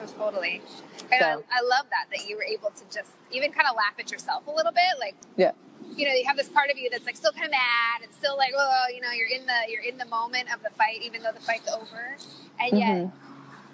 Oh, 0.00 0.06
totally. 0.18 0.62
And 1.10 1.20
so, 1.20 1.26
I, 1.26 1.58
I 1.58 1.62
love 1.62 1.86
that, 1.90 2.06
that 2.10 2.28
you 2.28 2.36
were 2.36 2.44
able 2.44 2.70
to 2.70 2.84
just 2.94 3.12
even 3.32 3.52
kind 3.52 3.66
of 3.68 3.76
laugh 3.76 3.94
at 3.98 4.10
yourself 4.12 4.46
a 4.46 4.50
little 4.50 4.72
bit. 4.72 4.98
Like, 5.00 5.16
yeah 5.36 5.52
you 5.96 6.06
know, 6.06 6.14
you 6.14 6.24
have 6.26 6.36
this 6.36 6.48
part 6.48 6.70
of 6.70 6.78
you 6.78 6.90
that's 6.90 7.06
like 7.06 7.16
still 7.16 7.32
kind 7.32 7.46
of 7.46 7.50
mad. 7.50 8.02
It's 8.02 8.16
still 8.16 8.36
like, 8.36 8.52
oh, 8.56 8.84
you 8.94 9.00
know, 9.00 9.10
you're 9.12 9.28
in 9.28 9.46
the 9.46 9.70
you're 9.70 9.82
in 9.82 9.98
the 9.98 10.06
moment 10.06 10.48
of 10.54 10.62
the 10.62 10.70
fight, 10.70 11.02
even 11.02 11.22
though 11.22 11.32
the 11.32 11.40
fight's 11.40 11.70
over, 11.72 12.16
and 12.60 12.78
yet. 12.78 12.96
Mm-hmm. 12.96 13.18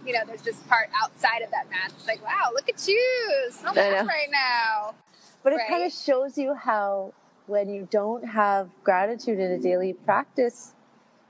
You 0.06 0.14
know, 0.14 0.20
there's 0.26 0.40
this 0.40 0.59
part 0.61 0.88
outside 0.98 1.42
of 1.42 1.50
that 1.50 1.68
mad. 1.68 1.90
It's 1.90 2.06
like, 2.06 2.24
wow, 2.24 2.52
look 2.54 2.70
at 2.70 2.88
you, 2.88 3.50
so 3.50 3.70
mad 3.70 4.06
right 4.06 4.30
now. 4.30 4.94
But 5.42 5.52
right? 5.52 5.61
it 5.61 5.68
kind 5.68 5.85
of 5.85 5.92
shows 5.92 6.38
you 6.38 6.54
how 6.54 7.12
when 7.46 7.68
you 7.68 7.87
don't 7.90 8.24
have 8.24 8.70
gratitude 8.83 9.38
in 9.38 9.50
a 9.50 9.59
daily 9.59 9.92
practice 9.92 10.72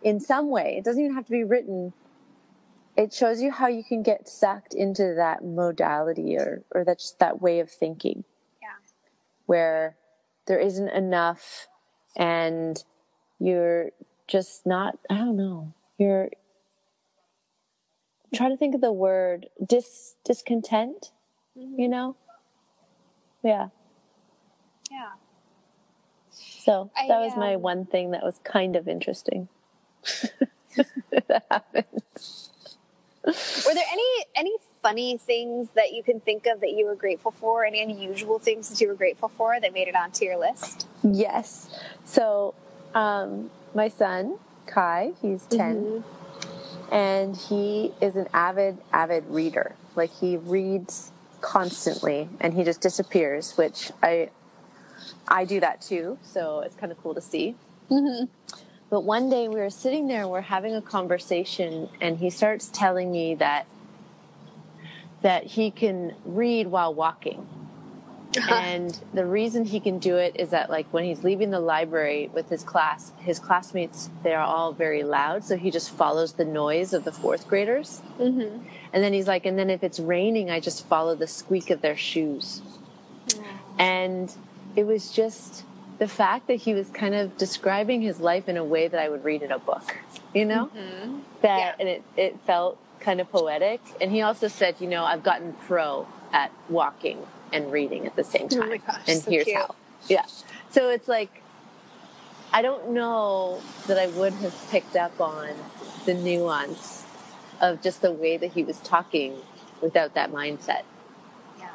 in 0.02 0.20
some 0.20 0.50
way, 0.50 0.76
it 0.78 0.84
doesn't 0.84 1.02
even 1.02 1.16
have 1.16 1.24
to 1.24 1.32
be 1.32 1.42
written. 1.42 1.92
It 2.96 3.12
shows 3.12 3.40
you 3.40 3.50
how 3.50 3.68
you 3.68 3.82
can 3.82 4.02
get 4.02 4.28
sucked 4.28 4.74
into 4.74 5.14
that 5.16 5.44
modality 5.44 6.36
or, 6.36 6.62
or 6.72 6.84
that 6.84 6.98
just 6.98 7.18
that 7.18 7.40
way 7.40 7.60
of 7.60 7.70
thinking. 7.70 8.24
Yeah. 8.60 8.68
Where 9.46 9.96
there 10.46 10.58
isn't 10.58 10.88
enough 10.88 11.68
and 12.16 12.84
you're 13.38 13.90
just 14.26 14.66
not 14.66 14.98
i 15.08 15.16
don't 15.16 15.36
know. 15.36 15.72
You're 15.98 16.30
trying 18.34 18.50
to 18.50 18.56
think 18.56 18.74
of 18.74 18.80
the 18.80 18.92
word 18.92 19.46
dis 19.64 20.14
discontent 20.24 21.12
mm-hmm. 21.58 21.80
you 21.80 21.88
know? 21.88 22.16
Yeah. 23.42 23.68
Yeah. 24.90 25.12
So 26.30 26.90
that 26.94 27.10
I, 27.10 27.20
was 27.20 27.36
my 27.36 27.54
um, 27.54 27.62
one 27.62 27.86
thing 27.86 28.10
that 28.10 28.22
was 28.22 28.38
kind 28.44 28.76
of 28.76 28.88
interesting. 28.88 29.48
That 31.28 31.44
happened. 31.50 31.86
Were 33.24 33.74
there 33.74 33.84
any 33.92 34.24
any 34.36 34.52
funny 34.82 35.16
things 35.18 35.68
that 35.74 35.92
you 35.92 36.02
can 36.02 36.20
think 36.20 36.46
of 36.46 36.60
that 36.60 36.72
you 36.72 36.86
were 36.86 36.94
grateful 36.94 37.30
for? 37.30 37.64
Any 37.64 37.82
unusual 37.82 38.38
things 38.38 38.68
that 38.68 38.80
you 38.80 38.88
were 38.88 38.94
grateful 38.94 39.28
for 39.28 39.58
that 39.60 39.72
made 39.72 39.88
it 39.88 39.94
onto 39.94 40.24
your 40.24 40.38
list? 40.38 40.86
Yes. 41.02 41.68
So, 42.04 42.54
um, 42.94 43.50
my 43.74 43.88
son, 43.88 44.38
Kai, 44.66 45.12
he's 45.20 45.44
10, 45.46 45.76
mm-hmm. 45.76 46.94
and 46.94 47.36
he 47.36 47.92
is 48.00 48.16
an 48.16 48.28
avid, 48.32 48.78
avid 48.92 49.24
reader. 49.28 49.74
Like, 49.96 50.10
he 50.10 50.36
reads 50.36 51.12
constantly 51.40 52.28
and 52.40 52.54
he 52.54 52.64
just 52.64 52.80
disappears, 52.80 53.56
which 53.56 53.90
I. 54.02 54.30
I 55.32 55.44
do 55.44 55.60
that 55.60 55.80
too, 55.80 56.18
so 56.22 56.60
it's 56.60 56.74
kind 56.74 56.90
of 56.90 57.00
cool 57.00 57.14
to 57.14 57.20
see. 57.20 57.54
Mm-hmm. 57.88 58.24
But 58.90 59.04
one 59.04 59.30
day 59.30 59.46
we 59.46 59.60
were 59.60 59.70
sitting 59.70 60.08
there, 60.08 60.26
we're 60.26 60.40
having 60.40 60.74
a 60.74 60.82
conversation, 60.82 61.88
and 62.00 62.18
he 62.18 62.28
starts 62.30 62.68
telling 62.72 63.12
me 63.12 63.36
that 63.36 63.66
that 65.22 65.44
he 65.44 65.70
can 65.70 66.14
read 66.24 66.66
while 66.66 66.94
walking. 66.94 67.46
Uh-huh. 68.36 68.54
And 68.54 68.98
the 69.12 69.26
reason 69.26 69.64
he 69.64 69.80
can 69.80 69.98
do 69.98 70.16
it 70.16 70.36
is 70.38 70.50
that 70.50 70.70
like 70.70 70.86
when 70.92 71.04
he's 71.04 71.24
leaving 71.24 71.50
the 71.50 71.58
library 71.58 72.30
with 72.32 72.48
his 72.48 72.62
class, 72.62 73.12
his 73.18 73.40
classmates, 73.40 74.08
they're 74.22 74.40
all 74.40 74.72
very 74.72 75.02
loud. 75.02 75.44
So 75.44 75.56
he 75.56 75.70
just 75.70 75.90
follows 75.90 76.34
the 76.34 76.44
noise 76.44 76.92
of 76.92 77.04
the 77.04 77.12
fourth 77.12 77.48
graders. 77.48 78.02
Mm-hmm. 78.20 78.64
And 78.92 79.02
then 79.02 79.12
he's 79.12 79.26
like, 79.26 79.46
and 79.46 79.58
then 79.58 79.68
if 79.68 79.82
it's 79.82 79.98
raining, 79.98 80.48
I 80.50 80.60
just 80.60 80.86
follow 80.86 81.16
the 81.16 81.26
squeak 81.26 81.70
of 81.70 81.80
their 81.80 81.96
shoes. 81.96 82.62
And 83.78 84.32
it 84.76 84.86
was 84.86 85.10
just 85.10 85.64
the 85.98 86.06
fact 86.08 86.46
that 86.46 86.56
he 86.56 86.74
was 86.74 86.88
kind 86.90 87.14
of 87.14 87.36
describing 87.36 88.00
his 88.00 88.20
life 88.20 88.48
in 88.48 88.56
a 88.56 88.64
way 88.64 88.88
that 88.88 89.00
I 89.00 89.08
would 89.08 89.24
read 89.24 89.42
in 89.42 89.50
a 89.50 89.58
book, 89.58 89.96
you 90.34 90.44
know, 90.44 90.70
mm-hmm. 90.74 91.18
that, 91.42 91.58
yeah. 91.58 91.74
and 91.78 91.88
it, 91.88 92.02
it 92.16 92.40
felt 92.46 92.78
kind 93.00 93.20
of 93.20 93.30
poetic. 93.30 93.80
And 94.00 94.10
he 94.12 94.22
also 94.22 94.48
said, 94.48 94.76
you 94.80 94.86
know, 94.86 95.04
I've 95.04 95.22
gotten 95.22 95.54
pro 95.66 96.06
at 96.32 96.52
walking 96.68 97.26
and 97.52 97.72
reading 97.72 98.06
at 98.06 98.16
the 98.16 98.24
same 98.24 98.48
time. 98.48 98.62
Oh 98.62 98.66
my 98.66 98.76
gosh, 98.76 99.02
and 99.08 99.22
so 99.22 99.30
here's 99.30 99.44
cute. 99.44 99.56
how. 99.56 99.74
Yeah. 100.08 100.24
So 100.70 100.90
it's 100.90 101.08
like, 101.08 101.42
I 102.52 102.62
don't 102.62 102.90
know 102.90 103.60
that 103.86 103.98
I 103.98 104.06
would 104.08 104.32
have 104.34 104.54
picked 104.70 104.96
up 104.96 105.20
on 105.20 105.48
the 106.06 106.14
nuance 106.14 107.04
of 107.60 107.82
just 107.82 108.02
the 108.02 108.12
way 108.12 108.36
that 108.36 108.52
he 108.52 108.64
was 108.64 108.78
talking 108.80 109.36
without 109.80 110.14
that 110.14 110.32
mindset. 110.32 110.82
Yeah. 111.58 111.68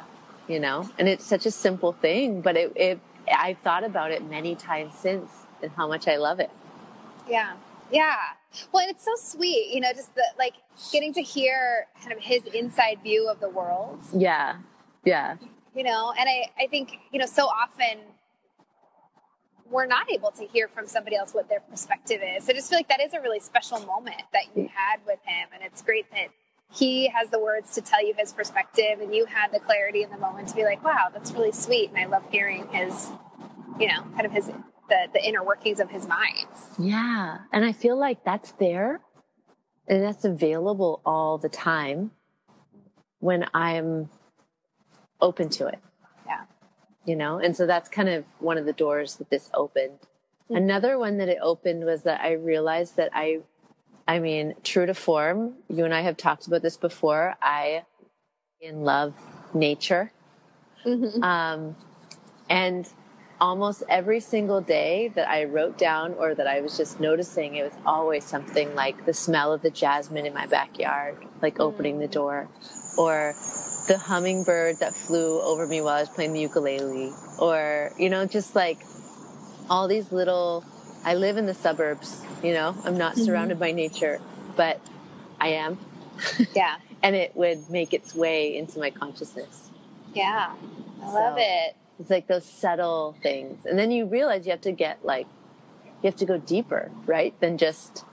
You 0.48 0.60
know, 0.60 0.88
and 0.98 1.08
it's 1.08 1.24
such 1.24 1.46
a 1.46 1.50
simple 1.50 1.92
thing, 1.92 2.40
but 2.40 2.56
it, 2.56 2.72
it 2.76 3.00
I've 3.32 3.58
thought 3.58 3.84
about 3.84 4.10
it 4.10 4.24
many 4.24 4.54
times 4.54 4.94
since 4.94 5.30
and 5.62 5.72
how 5.72 5.88
much 5.88 6.08
I 6.08 6.16
love 6.16 6.40
it. 6.40 6.50
Yeah. 7.28 7.54
Yeah. 7.90 8.16
Well, 8.72 8.82
and 8.82 8.90
it's 8.90 9.04
so 9.04 9.12
sweet, 9.16 9.72
you 9.72 9.80
know, 9.80 9.92
just 9.92 10.14
the 10.14 10.24
like 10.38 10.54
getting 10.92 11.12
to 11.14 11.22
hear 11.22 11.86
kind 12.00 12.12
of 12.12 12.18
his 12.20 12.42
inside 12.54 12.98
view 13.02 13.28
of 13.28 13.40
the 13.40 13.48
world. 13.48 14.00
Yeah. 14.14 14.56
Yeah. 15.04 15.36
You 15.74 15.84
know, 15.84 16.12
and 16.18 16.28
I, 16.28 16.50
I 16.58 16.66
think, 16.68 16.98
you 17.12 17.18
know, 17.18 17.26
so 17.26 17.44
often 17.44 18.00
we're 19.70 19.86
not 19.86 20.10
able 20.10 20.30
to 20.30 20.44
hear 20.44 20.68
from 20.68 20.86
somebody 20.86 21.16
else 21.16 21.32
what 21.32 21.48
their 21.48 21.60
perspective 21.60 22.20
is. 22.36 22.44
So 22.44 22.52
I 22.52 22.54
just 22.54 22.70
feel 22.70 22.78
like 22.78 22.88
that 22.88 23.00
is 23.00 23.12
a 23.14 23.20
really 23.20 23.40
special 23.40 23.80
moment 23.80 24.22
that 24.32 24.44
you 24.54 24.68
had 24.72 25.00
with 25.06 25.18
him. 25.24 25.48
And 25.52 25.62
it's 25.62 25.82
great 25.82 26.10
that 26.12 26.28
he 26.72 27.08
has 27.08 27.30
the 27.30 27.38
words 27.38 27.74
to 27.74 27.80
tell 27.80 28.04
you 28.04 28.14
his 28.16 28.32
perspective 28.32 29.00
and 29.00 29.14
you 29.14 29.26
had 29.26 29.52
the 29.52 29.60
clarity 29.60 30.02
in 30.02 30.10
the 30.10 30.18
moment 30.18 30.48
to 30.48 30.56
be 30.56 30.64
like, 30.64 30.84
wow, 30.84 31.08
that's 31.12 31.32
really 31.32 31.52
sweet. 31.52 31.90
And 31.90 31.98
I 31.98 32.06
love 32.06 32.24
hearing 32.30 32.66
his, 32.68 33.10
you 33.78 33.88
know, 33.88 34.02
kind 34.14 34.26
of 34.26 34.32
his 34.32 34.50
the, 34.88 35.08
the 35.12 35.24
inner 35.24 35.44
workings 35.44 35.80
of 35.80 35.90
his 35.90 36.06
mind. 36.06 36.46
Yeah. 36.78 37.38
And 37.52 37.64
I 37.64 37.72
feel 37.72 37.98
like 37.98 38.24
that's 38.24 38.52
there 38.52 39.00
and 39.88 40.02
that's 40.02 40.24
available 40.24 41.00
all 41.04 41.38
the 41.38 41.48
time 41.48 42.10
when 43.20 43.46
I'm 43.54 44.08
open 45.20 45.48
to 45.50 45.66
it. 45.66 45.78
Yeah. 46.26 46.42
You 47.04 47.16
know, 47.16 47.38
and 47.38 47.56
so 47.56 47.66
that's 47.66 47.88
kind 47.88 48.08
of 48.08 48.24
one 48.38 48.58
of 48.58 48.66
the 48.66 48.72
doors 48.72 49.16
that 49.16 49.30
this 49.30 49.50
opened. 49.54 49.98
Mm-hmm. 50.44 50.56
Another 50.56 50.98
one 50.98 51.18
that 51.18 51.28
it 51.28 51.38
opened 51.40 51.84
was 51.84 52.02
that 52.02 52.20
I 52.20 52.32
realized 52.32 52.96
that 52.96 53.10
I, 53.12 53.40
I 54.06 54.18
mean, 54.18 54.54
true 54.62 54.86
to 54.86 54.94
form, 54.94 55.54
you 55.68 55.84
and 55.84 55.94
I 55.94 56.02
have 56.02 56.16
talked 56.16 56.46
about 56.46 56.62
this 56.62 56.76
before. 56.76 57.34
I 57.42 57.82
in 58.60 58.82
love 58.82 59.14
nature. 59.54 60.12
Mm-hmm. 60.84 61.22
Um, 61.22 61.76
and 62.48 62.88
almost 63.40 63.82
every 63.88 64.20
single 64.20 64.60
day 64.60 65.08
that 65.14 65.28
I 65.28 65.44
wrote 65.44 65.76
down 65.78 66.14
or 66.14 66.34
that 66.34 66.46
I 66.46 66.60
was 66.60 66.76
just 66.76 67.00
noticing, 67.00 67.56
it 67.56 67.64
was 67.64 67.72
always 67.84 68.24
something 68.24 68.74
like 68.74 69.06
the 69.06 69.14
smell 69.14 69.52
of 69.52 69.62
the 69.62 69.70
jasmine 69.70 70.26
in 70.26 70.34
my 70.34 70.46
backyard, 70.46 71.16
like 71.42 71.60
opening 71.60 71.98
the 71.98 72.08
door, 72.08 72.48
or 72.98 73.34
the 73.88 73.98
hummingbird 73.98 74.78
that 74.80 74.94
flew 74.94 75.40
over 75.42 75.66
me 75.66 75.80
while 75.80 75.96
I 75.96 76.00
was 76.00 76.08
playing 76.08 76.32
the 76.32 76.40
ukulele, 76.40 77.12
or, 77.38 77.92
you 77.98 78.10
know, 78.10 78.26
just 78.26 78.54
like 78.54 78.78
all 79.68 79.88
these 79.88 80.12
little, 80.12 80.64
I 81.04 81.14
live 81.14 81.36
in 81.36 81.46
the 81.46 81.54
suburbs, 81.54 82.22
you 82.42 82.52
know, 82.52 82.74
I'm 82.84 82.96
not 82.96 83.14
mm-hmm. 83.14 83.24
surrounded 83.24 83.58
by 83.58 83.72
nature, 83.72 84.20
but 84.56 84.80
I 85.40 85.48
am. 85.48 85.78
Yeah. 86.54 86.76
and 87.02 87.14
it 87.14 87.36
would 87.36 87.70
make 87.70 87.92
its 87.92 88.14
way 88.14 88.56
into 88.56 88.78
my 88.78 88.90
consciousness. 88.90 89.70
Yeah. 90.14 90.54
I 91.02 91.12
love 91.12 91.36
so, 91.36 91.42
it. 91.42 91.76
It's 91.98 92.10
like 92.10 92.26
those 92.26 92.44
subtle 92.44 93.16
things. 93.22 93.64
And 93.64 93.78
then 93.78 93.90
you 93.90 94.06
realize 94.06 94.46
you 94.46 94.52
have 94.52 94.60
to 94.62 94.72
get 94.72 95.04
like, 95.04 95.26
you 96.02 96.10
have 96.10 96.16
to 96.16 96.26
go 96.26 96.38
deeper, 96.38 96.90
right? 97.06 97.38
Than 97.40 97.56
just, 97.56 98.04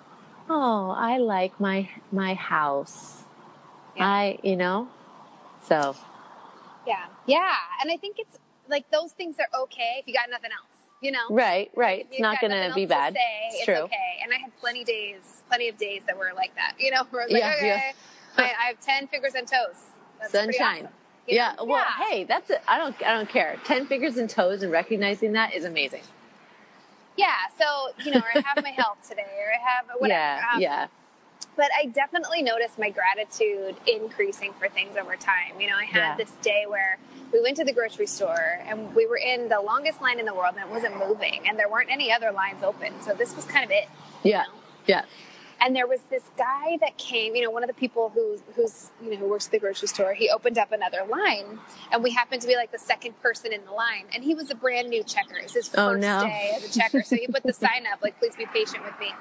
oh, 0.49 0.91
I 0.91 1.17
like 1.17 1.59
my, 1.59 1.89
my 2.11 2.33
house. 2.33 3.23
Yeah. 3.97 4.07
I, 4.07 4.39
you 4.41 4.55
know, 4.55 4.87
so. 5.61 5.95
Yeah. 6.87 7.05
Yeah. 7.27 7.53
And 7.81 7.91
I 7.91 7.97
think 7.97 8.17
it's 8.19 8.39
like 8.69 8.89
those 8.91 9.11
things 9.11 9.35
are 9.39 9.61
okay 9.63 9.97
if 9.99 10.07
you 10.07 10.13
got 10.13 10.29
nothing 10.29 10.51
else. 10.51 10.73
You 11.01 11.11
know, 11.11 11.27
right, 11.29 11.69
right. 11.75 12.07
It's 12.09 12.21
not 12.21 12.39
going 12.39 12.51
to 12.51 12.73
be 12.73 12.85
bad. 12.85 13.13
Say, 13.13 13.19
it's, 13.47 13.55
it's 13.55 13.65
true. 13.65 13.75
okay. 13.75 14.19
And 14.23 14.31
I 14.33 14.37
had 14.37 14.55
plenty 14.55 14.85
days, 14.85 15.43
plenty 15.49 15.67
of 15.67 15.77
days 15.77 16.01
that 16.07 16.17
were 16.17 16.31
like 16.33 16.55
that. 16.55 16.75
You 16.79 16.91
know, 16.91 17.03
where 17.09 17.23
I 17.23 17.25
was 17.25 17.33
like, 17.33 17.41
yeah, 17.41 17.53
okay, 17.57 17.67
yeah. 17.67 17.91
I, 18.37 18.43
I, 18.43 18.67
have 18.67 18.79
ten 18.79 19.07
fingers 19.07 19.33
and 19.35 19.45
toes. 19.45 19.75
That's 20.21 20.31
Sunshine. 20.31 20.85
Awesome. 20.85 20.93
Yeah. 21.27 21.53
Well, 21.57 21.69
yeah. 21.77 22.05
hey, 22.09 22.23
that's 22.23 22.49
it. 22.49 22.61
I 22.67 22.77
don't. 22.77 22.95
I 23.03 23.13
don't 23.13 23.29
care. 23.29 23.57
Ten 23.65 23.85
fingers 23.85 24.17
and 24.17 24.29
toes 24.29 24.61
and 24.63 24.71
recognizing 24.71 25.33
that 25.33 25.53
is 25.53 25.65
amazing. 25.65 26.01
Yeah. 27.17 27.33
So 27.57 28.03
you 28.03 28.11
know, 28.11 28.19
or 28.19 28.39
I 28.39 28.43
have 28.45 28.63
my 28.63 28.69
health 28.69 28.97
today, 29.07 29.21
or 29.21 29.53
I 29.53 29.75
have 29.75 29.85
whatever. 29.99 30.19
Yeah. 30.19 30.43
Um, 30.53 30.61
yeah. 30.61 30.87
But 31.55 31.69
I 31.79 31.85
definitely 31.85 32.41
noticed 32.41 32.79
my 32.79 32.89
gratitude 32.89 33.75
increasing 33.85 34.53
for 34.53 34.67
things 34.69 34.97
over 34.97 35.15
time. 35.15 35.59
You 35.59 35.69
know, 35.69 35.75
I 35.75 35.85
had 35.85 35.99
yeah. 35.99 36.15
this 36.15 36.31
day 36.41 36.65
where 36.67 36.97
we 37.31 37.41
went 37.41 37.57
to 37.57 37.63
the 37.63 37.73
grocery 37.73 38.07
store 38.07 38.59
and 38.65 38.93
we 38.95 39.05
were 39.05 39.17
in 39.17 39.49
the 39.49 39.61
longest 39.61 40.01
line 40.01 40.19
in 40.19 40.25
the 40.25 40.33
world 40.33 40.55
and 40.57 40.67
it 40.67 40.71
wasn't 40.71 40.97
moving 40.97 41.47
and 41.47 41.57
there 41.59 41.69
weren't 41.69 41.91
any 41.91 42.11
other 42.11 42.31
lines 42.31 42.63
open. 42.63 42.93
So 43.01 43.13
this 43.13 43.35
was 43.35 43.45
kind 43.45 43.63
of 43.63 43.69
it. 43.69 43.87
Yeah. 44.23 44.45
You 44.45 44.47
know? 44.47 44.59
Yeah. 44.87 45.05
And 45.63 45.75
there 45.75 45.87
was 45.87 46.01
this 46.09 46.23
guy 46.37 46.77
that 46.81 46.97
came, 46.97 47.35
you 47.35 47.41
know, 47.43 47.49
one 47.49 47.63
of 47.63 47.67
the 47.67 47.73
people 47.73 48.09
who 48.13 48.37
who's 48.55 48.91
you 49.01 49.11
know 49.11 49.15
who 49.17 49.29
works 49.29 49.45
at 49.45 49.51
the 49.53 49.59
grocery 49.59 49.87
store. 49.87 50.13
He 50.13 50.29
opened 50.29 50.57
up 50.57 50.71
another 50.71 51.03
line, 51.09 51.59
and 51.91 52.03
we 52.03 52.11
happened 52.11 52.41
to 52.41 52.47
be 52.47 52.55
like 52.55 52.71
the 52.71 52.79
second 52.79 53.19
person 53.21 53.53
in 53.53 53.63
the 53.65 53.71
line. 53.71 54.05
And 54.13 54.23
he 54.23 54.35
was 54.35 54.51
a 54.51 54.55
brand 54.55 54.89
new 54.89 55.03
checker. 55.03 55.37
It 55.37 55.43
was 55.43 55.53
his 55.53 55.69
Oh, 55.75 55.91
first 55.93 56.01
no. 56.01 56.21
day 56.21 56.51
as 56.55 56.63
a 56.75 56.79
checker. 56.79 57.01
So 57.03 57.15
he 57.15 57.27
put 57.27 57.43
the 57.43 57.53
sign 57.53 57.85
up 57.91 58.01
like, 58.03 58.19
"Please 58.19 58.35
be 58.35 58.45
patient 58.47 58.83
with 58.83 58.99
me." 58.99 59.11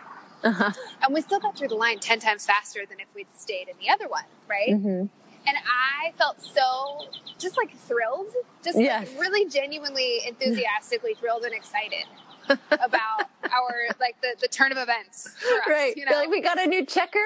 Uh-huh. 0.44 0.72
And 1.02 1.14
we 1.14 1.20
still 1.20 1.38
got 1.38 1.56
through 1.56 1.68
the 1.68 1.76
line 1.76 2.00
ten 2.00 2.18
times 2.18 2.44
faster 2.44 2.80
than 2.88 2.98
if 2.98 3.06
we'd 3.14 3.28
stayed 3.38 3.68
in 3.68 3.74
the 3.80 3.90
other 3.90 4.08
one, 4.08 4.24
right? 4.48 4.70
hmm 4.74 5.06
And 5.46 5.56
I 6.02 6.12
felt 6.18 6.40
so 6.42 7.06
just 7.38 7.56
like 7.56 7.76
thrilled, 7.76 8.26
just 8.64 8.78
Yes. 8.78 9.08
like 9.08 9.20
really 9.20 9.48
genuinely 9.48 10.20
enthusiastically 10.26 11.14
thrilled 11.14 11.44
and 11.44 11.54
excited 11.54 12.04
about 12.70 13.28
our 13.50 13.86
like 14.00 14.20
the, 14.20 14.34
the 14.40 14.48
turn 14.48 14.72
of 14.72 14.78
events 14.78 15.34
for 15.38 15.54
us. 15.60 15.68
Right. 15.68 15.96
You 15.96 16.06
know? 16.06 16.12
like 16.12 16.30
we 16.30 16.40
got 16.40 16.60
a 16.60 16.66
new 16.66 16.84
checker 16.84 17.24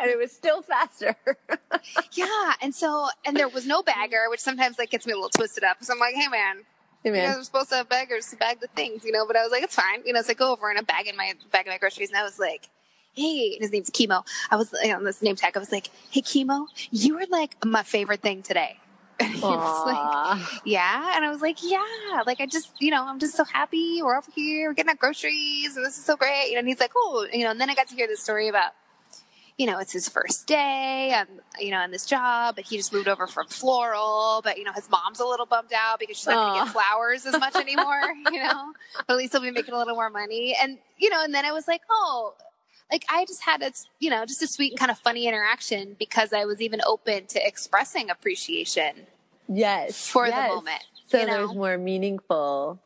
and 0.00 0.10
it 0.10 0.18
was 0.18 0.32
still 0.32 0.62
faster. 0.62 1.16
yeah. 2.12 2.54
And 2.60 2.74
so 2.74 3.08
and 3.24 3.36
there 3.36 3.48
was 3.48 3.66
no 3.66 3.82
bagger, 3.82 4.26
which 4.30 4.40
sometimes 4.40 4.78
like 4.78 4.90
gets 4.90 5.06
me 5.06 5.12
a 5.12 5.16
little 5.16 5.30
twisted 5.30 5.64
up. 5.64 5.82
So 5.82 5.92
I'm 5.92 5.98
like, 5.98 6.14
hey 6.14 6.28
man, 6.28 6.64
Hey, 7.02 7.10
you 7.10 7.16
guys 7.16 7.30
man. 7.30 7.40
are 7.40 7.44
supposed 7.44 7.68
to 7.70 7.76
have 7.76 7.88
baggers 7.88 8.28
to 8.30 8.36
bag 8.36 8.60
the 8.60 8.68
things, 8.68 9.04
you 9.04 9.10
know, 9.10 9.26
but 9.26 9.34
I 9.36 9.42
was 9.42 9.50
like, 9.50 9.64
it's 9.64 9.74
fine. 9.74 10.02
You 10.04 10.12
know, 10.12 10.22
so 10.22 10.30
I 10.30 10.34
go 10.34 10.52
over 10.52 10.70
and 10.70 10.78
I'm 10.78 10.84
bagging 10.84 11.16
my 11.16 11.32
bagging 11.50 11.72
my 11.72 11.78
groceries 11.78 12.10
and 12.10 12.18
I 12.18 12.22
was 12.22 12.38
like, 12.38 12.68
Hey, 13.14 13.52
and 13.54 13.62
his 13.62 13.72
name's 13.72 13.90
Chemo. 13.90 14.24
I 14.50 14.56
was 14.56 14.72
like, 14.72 14.94
on 14.94 15.04
this 15.04 15.20
name 15.20 15.36
tag, 15.36 15.56
I 15.56 15.58
was 15.58 15.72
like, 15.72 15.90
Hey 16.10 16.22
Chemo, 16.22 16.66
you 16.90 17.16
were 17.16 17.26
like 17.30 17.56
my 17.64 17.82
favorite 17.82 18.20
thing 18.20 18.42
today. 18.42 18.78
And 19.22 19.34
he 19.34 19.40
was 19.40 19.86
like, 19.86 20.62
yeah. 20.64 21.12
And 21.16 21.24
I 21.24 21.30
was 21.30 21.40
like, 21.40 21.58
yeah, 21.62 22.22
like 22.26 22.40
I 22.40 22.46
just, 22.46 22.72
you 22.80 22.90
know, 22.90 23.04
I'm 23.04 23.18
just 23.18 23.34
so 23.34 23.44
happy. 23.44 24.02
We're 24.02 24.16
over 24.16 24.30
here, 24.34 24.68
we're 24.68 24.74
getting 24.74 24.90
our 24.90 24.96
groceries, 24.96 25.76
and 25.76 25.84
this 25.84 25.96
is 25.96 26.04
so 26.04 26.16
great. 26.16 26.48
You 26.48 26.54
know, 26.54 26.60
and 26.60 26.68
he's 26.68 26.80
like, 26.80 26.92
oh, 26.96 27.26
you 27.32 27.44
know, 27.44 27.50
and 27.50 27.60
then 27.60 27.70
I 27.70 27.74
got 27.74 27.88
to 27.88 27.94
hear 27.94 28.06
this 28.06 28.22
story 28.22 28.48
about, 28.48 28.72
you 29.58 29.66
know, 29.66 29.78
it's 29.78 29.92
his 29.92 30.08
first 30.08 30.46
day, 30.46 31.12
and 31.14 31.28
you 31.60 31.70
know, 31.70 31.82
in 31.84 31.90
this 31.90 32.06
job, 32.06 32.56
and 32.56 32.66
he 32.66 32.76
just 32.76 32.92
moved 32.92 33.08
over 33.08 33.26
from 33.26 33.46
floral, 33.48 34.40
but 34.42 34.58
you 34.58 34.64
know, 34.64 34.72
his 34.72 34.90
mom's 34.90 35.20
a 35.20 35.26
little 35.26 35.46
bummed 35.46 35.72
out 35.76 36.00
because 36.00 36.16
she's 36.16 36.26
not 36.26 36.34
going 36.34 36.60
to 36.60 36.64
get 36.64 36.72
flowers 36.72 37.26
as 37.26 37.38
much 37.38 37.54
anymore. 37.54 38.02
you 38.32 38.42
know, 38.42 38.72
but 39.06 39.14
at 39.14 39.16
least 39.16 39.32
he'll 39.32 39.42
be 39.42 39.50
making 39.50 39.74
a 39.74 39.78
little 39.78 39.94
more 39.94 40.10
money, 40.10 40.56
and 40.60 40.78
you 40.98 41.10
know, 41.10 41.22
and 41.22 41.34
then 41.34 41.44
I 41.44 41.52
was 41.52 41.68
like, 41.68 41.82
oh. 41.90 42.34
Like 42.90 43.06
I 43.08 43.24
just 43.24 43.42
had 43.42 43.62
a, 43.62 43.72
you 44.00 44.10
know, 44.10 44.26
just 44.26 44.42
a 44.42 44.46
sweet 44.46 44.72
and 44.72 44.78
kind 44.78 44.90
of 44.90 44.98
funny 44.98 45.26
interaction 45.26 45.96
because 45.98 46.34
I 46.34 46.44
was 46.44 46.60
even 46.60 46.82
open 46.84 47.24
to 47.28 47.40
expressing 47.42 48.10
appreciation 48.10 49.06
yes. 49.48 50.08
for 50.08 50.26
yes. 50.26 50.48
the 50.50 50.54
moment. 50.54 50.84
So 51.08 51.18
you 51.20 51.26
know? 51.26 51.32
there's 51.32 51.54
more 51.54 51.78
meaningful. 51.78 52.78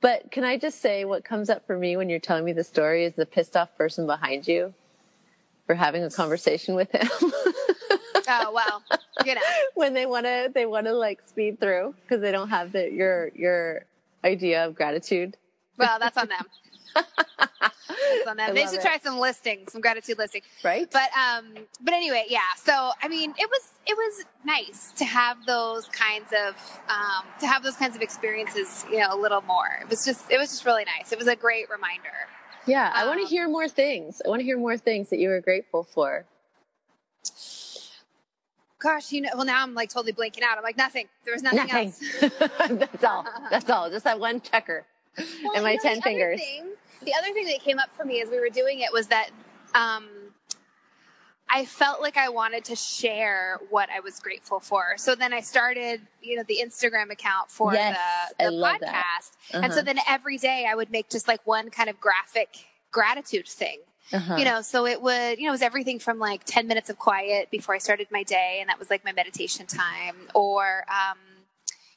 But 0.00 0.30
can 0.30 0.44
I 0.44 0.58
just 0.58 0.80
say 0.80 1.04
what 1.04 1.24
comes 1.24 1.50
up 1.50 1.66
for 1.66 1.76
me 1.76 1.96
when 1.96 2.08
you're 2.08 2.20
telling 2.20 2.44
me 2.44 2.52
the 2.52 2.64
story 2.64 3.04
is 3.04 3.14
the 3.14 3.26
pissed 3.26 3.56
off 3.56 3.76
person 3.76 4.06
behind 4.06 4.46
you 4.46 4.74
for 5.66 5.74
having 5.74 6.04
a 6.04 6.10
conversation 6.10 6.74
with 6.74 6.90
him. 6.92 7.08
Oh 8.28 8.52
well, 8.52 8.82
you 9.24 9.34
know. 9.34 9.40
when 9.74 9.94
they 9.94 10.06
want 10.06 10.26
to 10.26 10.50
they 10.54 10.66
want 10.66 10.86
to 10.86 10.92
like 10.92 11.20
speed 11.26 11.60
through 11.60 11.94
because 12.02 12.20
they 12.20 12.32
don't 12.32 12.48
have 12.48 12.72
the 12.72 12.90
your 12.90 13.30
your 13.34 13.84
idea 14.24 14.66
of 14.66 14.74
gratitude. 14.74 15.36
Well, 15.76 15.98
that's 15.98 16.16
on 16.16 16.28
them. 16.28 16.46
On 16.96 18.38
I. 18.40 18.52
They 18.52 18.64
should 18.64 18.74
it. 18.74 18.82
try 18.82 18.98
some 19.02 19.18
listing, 19.18 19.66
some 19.68 19.80
gratitude 19.80 20.18
listing. 20.18 20.42
Right? 20.64 20.88
But 20.90 21.10
um, 21.16 21.54
but 21.80 21.94
anyway, 21.94 22.24
yeah. 22.28 22.40
So 22.56 22.92
I 23.02 23.08
mean, 23.08 23.34
it 23.38 23.48
was 23.50 23.70
it 23.86 23.96
was 23.96 24.24
nice 24.44 24.92
to 24.96 25.04
have 25.04 25.44
those 25.46 25.86
kinds 25.88 26.30
of 26.32 26.54
um, 26.88 27.24
to 27.40 27.46
have 27.46 27.62
those 27.62 27.76
kinds 27.76 27.96
of 27.96 28.02
experiences. 28.02 28.84
You 28.90 28.98
know, 29.00 29.08
a 29.10 29.16
little 29.16 29.42
more. 29.42 29.78
It 29.80 29.88
was 29.88 30.04
just 30.04 30.30
it 30.30 30.38
was 30.38 30.50
just 30.50 30.64
really 30.64 30.84
nice. 30.84 31.12
It 31.12 31.18
was 31.18 31.28
a 31.28 31.36
great 31.36 31.70
reminder. 31.70 32.10
yeah, 32.66 32.90
I 32.94 33.06
want 33.06 33.18
to 33.20 33.24
um, 33.24 33.28
hear 33.30 33.48
more 33.48 33.68
things. 33.68 34.20
I 34.24 34.28
want 34.28 34.40
to 34.40 34.44
hear 34.44 34.58
more 34.58 34.76
things 34.76 35.10
that 35.10 35.18
you 35.18 35.28
were 35.28 35.40
grateful 35.40 35.82
for. 35.84 36.26
Gosh, 38.78 39.12
you 39.12 39.20
know. 39.20 39.30
Well, 39.36 39.44
now 39.44 39.62
I'm 39.62 39.74
like 39.74 39.90
totally 39.90 40.12
blanking 40.12 40.42
out. 40.42 40.58
I'm 40.58 40.64
like 40.64 40.76
nothing. 40.76 41.06
There 41.24 41.32
was 41.32 41.42
nothing, 41.42 41.58
Nothing. 41.58 41.94
else. 42.20 42.32
That's 42.68 43.04
all. 43.04 43.24
That's 43.50 43.70
all. 43.70 43.88
Just 43.90 44.04
that 44.04 44.18
one 44.18 44.40
checker 44.40 44.84
Well, 45.16 45.52
and 45.54 45.62
my 45.62 45.72
you 45.72 45.76
know, 45.76 45.82
ten 45.82 46.02
fingers. 46.02 46.40
Thing, 46.40 46.71
the 47.04 47.14
other 47.14 47.32
thing 47.32 47.46
that 47.46 47.60
came 47.60 47.78
up 47.78 47.90
for 47.96 48.04
me 48.04 48.20
as 48.22 48.28
we 48.30 48.38
were 48.40 48.48
doing 48.48 48.80
it 48.80 48.92
was 48.92 49.08
that 49.08 49.30
um, 49.74 50.06
I 51.50 51.64
felt 51.66 52.00
like 52.00 52.16
I 52.16 52.28
wanted 52.30 52.64
to 52.66 52.76
share 52.76 53.58
what 53.70 53.90
I 53.90 54.00
was 54.00 54.18
grateful 54.20 54.58
for. 54.60 54.94
So 54.96 55.14
then 55.14 55.32
I 55.34 55.40
started, 55.40 56.00
you 56.22 56.36
know, 56.36 56.44
the 56.48 56.58
Instagram 56.64 57.10
account 57.10 57.50
for 57.50 57.74
Yes, 57.74 57.98
the, 58.38 58.46
the 58.46 58.50
podcast. 58.52 58.80
that. 58.80 59.20
And 59.52 59.72
so 59.72 59.80
Uh-huh. 59.80 59.82
then 59.82 59.98
every 60.08 60.38
day 60.38 60.66
I 60.68 60.74
would 60.74 60.90
make 60.90 61.10
just 61.10 61.28
like 61.28 61.46
one 61.46 61.68
kind 61.70 61.90
of 61.90 62.00
graphic 62.00 62.66
gratitude 62.90 63.46
thing. 63.48 63.80
Uh-huh. 64.12 64.36
You 64.36 64.44
know, 64.44 64.60
so 64.62 64.84
it 64.86 65.00
would, 65.00 65.38
you 65.38 65.44
know, 65.44 65.50
it 65.50 65.52
was 65.52 65.62
everything 65.62 65.98
from 65.98 66.18
like 66.18 66.42
10 66.44 66.66
minutes 66.66 66.90
of 66.90 66.98
quiet 66.98 67.50
before 67.50 67.74
I 67.74 67.78
started 67.78 68.08
my 68.10 68.22
day, 68.22 68.58
and 68.60 68.68
that 68.68 68.78
was 68.78 68.90
like 68.90 69.04
my 69.04 69.12
meditation 69.12 69.66
time, 69.66 70.16
or, 70.34 70.84
um, 70.88 71.16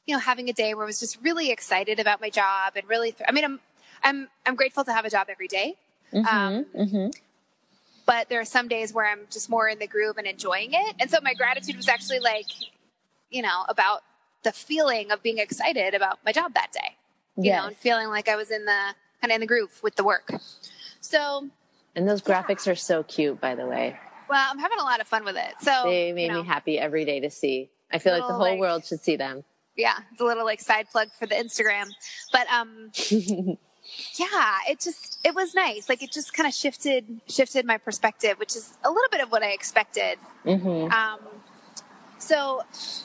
you 0.06 0.14
know, 0.14 0.20
having 0.20 0.48
a 0.48 0.52
day 0.54 0.72
where 0.72 0.84
I 0.84 0.86
was 0.86 1.00
just 1.00 1.20
really 1.22 1.50
excited 1.50 1.98
about 2.00 2.20
my 2.22 2.30
job 2.30 2.72
and 2.76 2.88
really, 2.88 3.10
th- 3.12 3.24
I 3.28 3.32
mean, 3.32 3.44
I'm, 3.44 3.60
I'm, 4.02 4.28
I'm 4.44 4.54
grateful 4.56 4.84
to 4.84 4.92
have 4.92 5.04
a 5.04 5.10
job 5.10 5.28
every 5.30 5.48
day, 5.48 5.76
Mhm, 6.12 6.26
um, 6.26 6.64
mhm. 6.76 7.14
but 8.06 8.28
there 8.28 8.40
are 8.40 8.44
some 8.44 8.68
days 8.68 8.92
where 8.92 9.06
I'm 9.06 9.26
just 9.30 9.50
more 9.50 9.68
in 9.68 9.78
the 9.78 9.86
groove 9.86 10.16
and 10.18 10.26
enjoying 10.26 10.70
it. 10.72 10.96
And 11.00 11.10
so 11.10 11.18
my 11.22 11.34
gratitude 11.34 11.76
was 11.76 11.88
actually 11.88 12.20
like, 12.20 12.46
you 13.30 13.42
know, 13.42 13.64
about 13.68 14.02
the 14.44 14.52
feeling 14.52 15.10
of 15.10 15.22
being 15.22 15.38
excited 15.38 15.94
about 15.94 16.18
my 16.24 16.32
job 16.32 16.54
that 16.54 16.70
day, 16.72 16.96
you 17.36 17.50
know, 17.52 17.66
and 17.66 17.76
feeling 17.76 18.08
like 18.08 18.28
I 18.28 18.36
was 18.36 18.50
in 18.50 18.64
the 18.64 18.94
kind 19.20 19.32
of 19.32 19.34
in 19.36 19.40
the 19.40 19.46
groove 19.46 19.80
with 19.82 19.96
the 19.96 20.04
work. 20.04 20.30
So, 21.00 21.48
And 21.96 22.08
those 22.08 22.22
graphics 22.22 22.70
are 22.70 22.76
so 22.76 23.02
cute, 23.02 23.40
by 23.40 23.54
the 23.56 23.66
way. 23.66 23.98
well, 24.28 24.46
I'm 24.50 24.58
having 24.58 24.78
a 24.78 24.82
lot 24.84 25.00
of 25.00 25.08
fun 25.08 25.24
with 25.24 25.36
it. 25.36 25.54
So 25.60 25.70
They 25.86 26.04
Oh, 26.04 26.06
you 26.08 26.14
made 26.14 26.28
know, 26.28 26.42
me 26.42 26.48
happy 26.48 26.78
every 26.78 27.04
day 27.04 27.20
to 27.20 27.30
see. 27.30 27.70
I 27.92 27.98
feel 27.98 28.12
like 28.12 28.22
the 28.26 28.34
whole 28.34 28.38
like- 28.40 28.58
world 28.60 28.84
should 28.84 29.00
see 29.00 29.16
them. 29.16 29.42
Yeah, 29.76 29.98
it's 30.10 30.20
a 30.20 30.24
little 30.24 30.44
like 30.44 30.60
side 30.62 30.88
plug 30.90 31.08
for 31.18 31.26
the 31.26 31.34
Instagram, 31.34 31.90
but 32.32 32.46
um, 32.50 32.90
yeah, 34.14 34.58
it 34.68 34.80
just 34.80 35.18
it 35.24 35.34
was 35.34 35.54
nice. 35.54 35.88
Like 35.88 36.02
it 36.02 36.12
just 36.12 36.32
kind 36.34 36.46
of 36.46 36.54
shifted 36.54 37.20
shifted 37.28 37.64
my 37.66 37.78
perspective, 37.78 38.38
which 38.38 38.56
is 38.56 38.74
a 38.84 38.88
little 38.90 39.08
bit 39.10 39.20
of 39.20 39.30
what 39.30 39.42
I 39.42 39.50
expected. 39.50 40.18
hmm 40.44 40.88
Um, 40.92 41.20
so, 42.18 42.62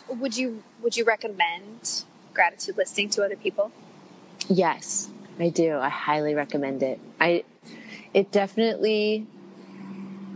would 0.07 0.35
you 0.37 0.63
would 0.81 0.95
you 0.95 1.03
recommend 1.05 2.03
gratitude 2.33 2.77
listing 2.77 3.09
to 3.09 3.23
other 3.23 3.35
people? 3.35 3.71
Yes, 4.47 5.09
I 5.39 5.49
do. 5.49 5.77
I 5.77 5.89
highly 5.89 6.33
recommend 6.33 6.83
it. 6.83 6.99
I 7.19 7.43
it 8.13 8.31
definitely 8.31 9.27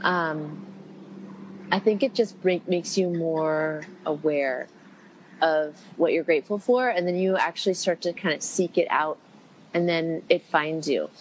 um 0.04 0.66
I 1.72 1.80
think 1.80 2.04
it 2.04 2.14
just 2.14 2.36
makes 2.44 2.98
you 2.98 3.10
more 3.10 3.84
aware 4.06 4.68
of 5.42 5.76
what 5.98 6.14
you're 6.14 6.24
grateful 6.24 6.58
for 6.58 6.88
and 6.88 7.08
then 7.08 7.16
you 7.16 7.36
actually 7.36 7.74
start 7.74 8.02
to 8.02 8.14
kind 8.14 8.34
of 8.34 8.42
seek 8.42 8.78
it 8.78 8.88
out 8.90 9.18
and 9.76 9.90
then 9.90 10.24
it 10.30 10.44
finds 10.44 10.90
you. 10.90 11.12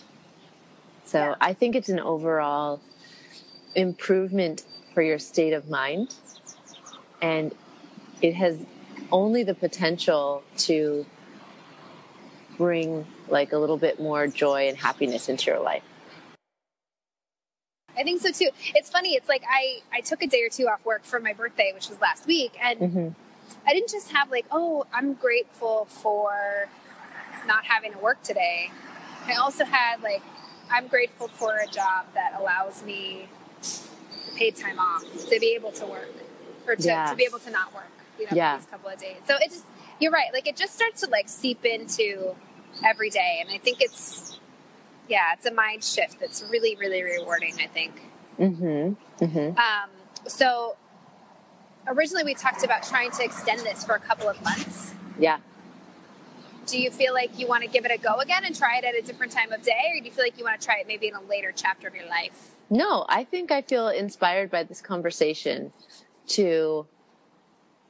So, 1.05 1.19
Yeah. 1.19 1.35
I 1.41 1.53
think 1.55 1.77
it's 1.77 1.91
an 1.91 2.01
overall 2.01 2.81
improvement 3.75 4.65
for 4.95 5.03
your 5.03 5.19
state 5.19 5.53
of 5.53 5.69
mind 5.69 6.15
and 7.23 7.55
it 8.23 8.35
has 8.35 8.65
only 9.13 9.43
the 9.43 9.55
potential 9.55 10.43
to 10.59 11.07
bring 12.59 13.07
like 13.29 13.53
a 13.53 13.59
little 13.59 13.77
bit 13.79 14.01
more 14.01 14.27
joy 14.29 14.69
and 14.69 14.79
happiness 14.79 15.29
into 15.29 15.51
your 15.51 15.61
life. 15.61 15.83
I 17.97 18.03
think 18.05 18.21
so 18.23 18.31
too. 18.33 18.51
It's 18.75 18.91
funny. 18.91 19.15
It's 19.15 19.29
like 19.29 19.43
I 19.49 19.81
I 19.93 20.01
took 20.01 20.23
a 20.23 20.27
day 20.27 20.43
or 20.43 20.49
two 20.49 20.65
off 20.69 20.85
work 20.85 21.05
for 21.05 21.21
my 21.21 21.33
birthday, 21.33 21.73
which 21.75 21.89
was 21.89 22.01
last 22.01 22.27
week, 22.27 22.57
and 22.63 22.81
Mm-hmm. 22.81 23.09
I 23.67 23.73
didn't 23.75 23.91
just 23.91 24.13
have 24.13 24.31
like, 24.31 24.47
oh, 24.51 24.87
I'm 24.93 25.15
grateful 25.15 25.87
for 25.87 26.69
not 27.47 27.65
having 27.65 27.93
to 27.93 27.99
work 27.99 28.23
today. 28.23 28.71
I 29.27 29.35
also 29.35 29.65
had 29.65 30.03
like, 30.03 30.23
I'm 30.71 30.87
grateful 30.87 31.29
for 31.29 31.57
a 31.57 31.67
job 31.67 32.07
that 32.15 32.35
allows 32.39 32.83
me 32.83 33.29
paid 34.37 34.57
time 34.57 34.79
off 34.79 35.03
to 35.31 35.39
be 35.41 35.55
able 35.55 35.73
to 35.73 35.87
work 35.87 36.11
or 36.67 36.77
to, 36.77 36.83
Yes. 36.83 37.11
to 37.11 37.17
be 37.17 37.25
able 37.25 37.39
to 37.41 37.51
not 37.51 37.75
work, 37.75 37.91
you 38.19 38.25
know, 38.27 38.33
Yeah. 38.35 38.55
for 38.57 38.61
these 38.63 38.71
couple 38.71 38.89
of 38.91 38.99
days. 38.99 39.17
So 39.27 39.37
it 39.37 39.51
just, 39.51 39.65
you're 40.01 40.11
right. 40.13 40.33
Like 40.33 40.47
it 40.47 40.57
just 40.57 40.75
starts 40.75 41.01
to 41.03 41.11
like 41.11 41.29
seep 41.29 41.65
into 41.65 42.35
every 42.85 43.11
day. 43.11 43.39
And 43.41 43.51
I 43.51 43.59
think 43.59 43.81
it's, 43.81 44.39
yeah, 45.09 45.33
it's 45.35 45.47
a 45.47 45.53
mind 45.53 45.85
shift 45.85 46.19
that's 46.21 46.43
really, 46.51 46.75
really 46.77 47.03
rewarding, 47.03 47.55
I 47.63 47.67
think. 47.67 48.01
Mm-hmm. 48.39 49.25
Mm-hmm. 49.25 49.59
Um, 49.59 49.91
so 50.27 50.77
originally 51.87 52.25
we 52.25 52.35
talked 52.35 52.65
about 52.65 52.83
trying 52.83 53.11
to 53.13 53.23
extend 53.25 53.61
this 53.61 53.85
for 53.85 53.95
a 53.95 54.01
couple 54.01 54.29
of 54.29 54.43
months. 54.43 54.95
Yeah. 55.19 55.39
Do 56.67 56.81
you 56.81 56.91
feel 56.91 57.13
like 57.13 57.39
you 57.39 57.47
want 57.47 57.63
to 57.63 57.69
give 57.69 57.85
it 57.85 57.91
a 57.91 57.99
go 57.99 58.21
again 58.21 58.45
and 58.45 58.57
try 58.57 58.79
it 58.79 58.85
at 58.85 58.95
a 58.95 59.03
different 59.03 59.33
time 59.33 59.53
of 59.53 59.63
day, 59.63 59.93
or 59.95 60.01
do 60.01 60.07
you 60.07 60.13
feel 60.13 60.25
like 60.25 60.39
you 60.39 60.45
want 60.45 60.61
to 60.61 60.67
try 60.67 60.79
it 60.79 60.87
maybe 60.87 61.09
in 61.09 61.15
a 61.15 61.23
later 61.23 61.53
chapter 61.55 61.89
of 61.89 61.95
your 61.95 62.07
life? 62.07 62.53
No, 62.71 63.05
I 63.09 63.25
think 63.25 63.53
I 63.53 63.63
feel 63.63 63.89
inspired 63.89 64.51
by 64.51 64.63
this 64.63 64.81
conversation 64.81 65.73
to 66.29 66.87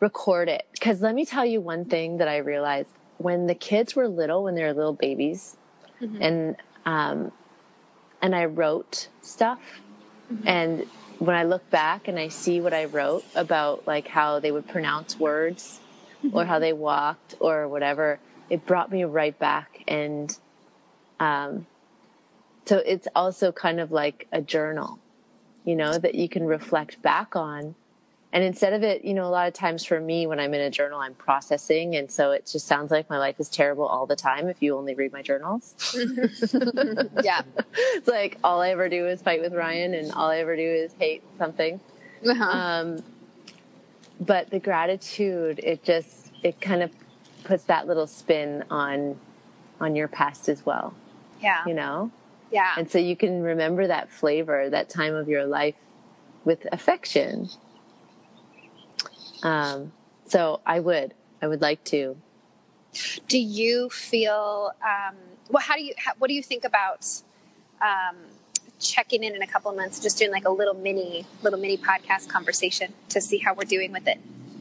record 0.00 0.48
it. 0.48 0.66
Because 0.72 1.00
let 1.00 1.14
me 1.14 1.24
tell 1.24 1.44
you 1.46 1.60
one 1.60 1.84
thing 1.84 2.18
that 2.18 2.28
I 2.28 2.38
realized 2.38 2.90
when 3.18 3.46
the 3.46 3.54
kids 3.54 3.94
were 3.94 4.08
little, 4.08 4.42
when 4.44 4.54
they 4.54 4.62
were 4.62 4.72
little 4.72 4.92
babies, 4.92 5.56
Mhm. 6.00 6.18
and 6.20 6.56
um, 6.84 7.32
and 8.20 8.34
I 8.34 8.46
wrote 8.46 9.08
stuff. 9.22 9.60
Mm-hmm. 10.32 10.48
And 10.48 10.87
when 11.18 11.37
I 11.37 11.44
look 11.44 11.68
back 11.70 12.08
and 12.08 12.18
I 12.18 12.28
see 12.28 12.60
what 12.60 12.74
I 12.74 12.87
wrote 12.87 13.24
about 13.34 13.87
like 13.87 14.08
how 14.08 14.40
they 14.40 14.50
would 14.50 14.68
pronounce 14.68 15.18
words 15.18 15.80
mm-hmm. 16.24 16.37
or 16.37 16.44
how 16.44 16.58
they 16.58 16.72
walked 16.72 17.37
or 17.40 17.68
whatever, 17.68 18.18
it 18.50 18.66
brought 18.66 18.90
me 18.90 19.04
right 19.04 19.38
back. 19.38 19.83
And 19.88 20.37
um, 21.20 21.66
so 22.66 22.78
it's 22.78 23.09
also 23.14 23.52
kind 23.52 23.80
of 23.80 23.92
like 23.92 24.26
a 24.33 24.40
journal, 24.40 24.98
you 25.64 25.76
know, 25.76 25.96
that 25.98 26.14
you 26.14 26.28
can 26.28 26.44
reflect 26.44 27.00
back 27.02 27.37
on 27.37 27.74
and 28.35 28.42
instead 28.42 28.72
of 28.72 28.83
it, 28.83 29.04
you 29.04 29.14
know, 29.14 29.26
a 29.26 29.30
lot 29.30 29.46
of 29.46 29.54
times 29.54 29.85
for 29.85 30.00
me, 30.00 30.26
when 30.26 30.40
I'm 30.40 30.52
in 30.54 30.61
a 30.61 30.68
journal, 30.68 30.98
I'm 30.98 31.14
processing. 31.14 31.94
And 31.94 32.11
so 32.11 32.33
it 32.33 32.50
just 32.50 32.66
sounds 32.66 32.90
like 32.90 33.09
my 33.09 33.16
life 33.16 33.38
is 33.38 33.48
terrible 33.48 33.87
all 33.87 34.07
the 34.07 34.16
time 34.16 34.48
if 34.48 34.61
you 34.61 34.76
only 34.76 34.96
read 34.96 35.12
my 35.12 35.22
journals. 35.22 35.76
yeah. 37.22 37.42
It's 37.94 38.09
like 38.09 38.38
all 38.42 38.61
I 38.61 38.70
ever 38.70 38.88
do 38.88 39.07
is 39.07 39.22
fight 39.22 39.40
with 39.40 39.54
Ryan 39.54 39.94
and 39.94 40.11
all 40.11 40.30
I 40.30 40.38
ever 40.38 40.57
do 40.57 40.62
is 40.62 40.92
hate 40.98 41.22
something. 41.38 41.78
Uh-huh. 42.28 42.44
Um, 42.44 43.04
but 44.18 44.50
the 44.50 44.59
gratitude, 44.59 45.61
it 45.62 45.85
just, 45.85 46.33
it 46.42 46.61
kind 46.61 46.83
of 46.83 46.90
puts 47.44 47.64
that 47.64 47.87
little 47.87 48.07
spin 48.07 48.64
on, 48.70 49.18
on 49.80 49.94
your 49.94 50.09
past 50.09 50.48
as 50.48 50.64
well. 50.64 50.94
Yeah. 51.40 51.64
You 51.66 51.74
know? 51.74 52.11
Yeah. 52.50 52.74
And 52.76 52.90
so 52.90 52.98
you 52.98 53.16
can 53.16 53.42
remember 53.42 53.87
that 53.87 54.11
flavor, 54.11 54.70
that 54.70 54.88
time 54.88 55.14
of 55.14 55.28
your 55.28 55.44
life 55.44 55.74
with 56.44 56.66
affection 56.72 57.48
um, 59.44 59.92
so 60.26 60.61
I 60.66 60.80
would, 60.80 61.14
I 61.40 61.46
would 61.46 61.61
like 61.61 61.85
to. 61.85 62.16
Do 63.28 63.38
you 63.38 63.90
feel? 63.90 64.72
Um, 64.83 65.16
well, 65.50 65.62
how 65.62 65.76
do 65.76 65.83
you? 65.83 65.94
How, 65.98 66.12
what 66.18 66.28
do 66.28 66.35
you 66.35 66.42
think 66.42 66.64
about 66.64 67.07
um, 67.83 68.16
checking 68.80 69.22
in 69.22 69.37
in 69.37 69.42
a 69.42 69.46
couple 69.46 69.70
of 69.70 69.76
months, 69.76 70.00
just 70.00 70.18
doing 70.18 70.30
like 70.30 70.46
a 70.46 70.50
little 70.50 70.74
mini, 70.74 71.26
little 71.42 71.59
mini 71.59 71.76
podcast 71.76 72.28
conversation 72.28 72.94
to 73.11 73.20
see 73.20 73.38
how 73.38 73.52
we're 73.52 73.64
doing 73.64 73.92
with 73.92 74.09
it? 74.09 74.18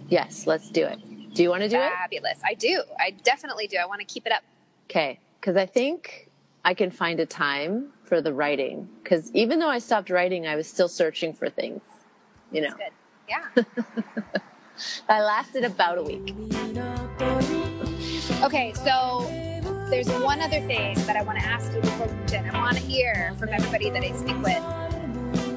Yes, 0.10 0.46
let's 0.46 0.70
do 0.70 0.84
it. 0.84 1.00
Do 1.34 1.44
you 1.44 1.50
want 1.50 1.64
to 1.64 1.70
do 1.70 1.78
Fabulous. 1.78 2.38
it? 2.38 2.42
Fabulous. 2.42 2.42
I 2.46 2.54
do. 2.54 2.84
I 3.00 3.12
definitely 3.24 3.68
do. 3.68 3.78
I 3.78 3.86
want 3.86 4.02
to 4.02 4.06
keep 4.06 4.26
it 4.26 4.32
up. 4.32 4.44
Okay, 4.90 5.20
because 5.40 5.56
I 5.58 5.66
think 5.66 6.30
I 6.64 6.74
can 6.74 6.92
find 6.92 7.20
a 7.20 7.26
time 7.26 7.90
for 8.04 8.22
the 8.22 8.34
writing. 8.34 8.88
Because 9.04 9.32
even 9.34 9.60
though 9.60 9.70
I 9.70 9.80
stopped 9.80 10.10
writing, 10.10 10.48
I 10.48 10.56
was 10.56 10.68
still 10.68 10.88
searching 10.88 11.34
for 11.34 11.50
things. 11.50 11.82
You 12.52 12.62
know. 12.62 12.74
Yeah. 13.28 13.46
that 15.08 15.20
lasted 15.20 15.64
about 15.64 15.98
a 15.98 16.04
week. 16.04 16.36
Okay, 18.44 18.74
so 18.74 19.26
there's 19.90 20.10
one 20.22 20.42
other 20.42 20.60
thing 20.62 20.96
that 21.06 21.16
I 21.16 21.24
want 21.24 21.40
to 21.40 21.46
ask 21.46 21.74
you 21.74 21.82
before 21.82 22.08
we 22.08 22.38
I 22.38 22.58
want 22.60 22.78
to 22.78 22.84
hear 22.84 23.34
from 23.40 23.50
everybody 23.50 23.90
that 23.90 24.04
I 24.04 24.12
speak 24.12 24.38
with 24.44 24.83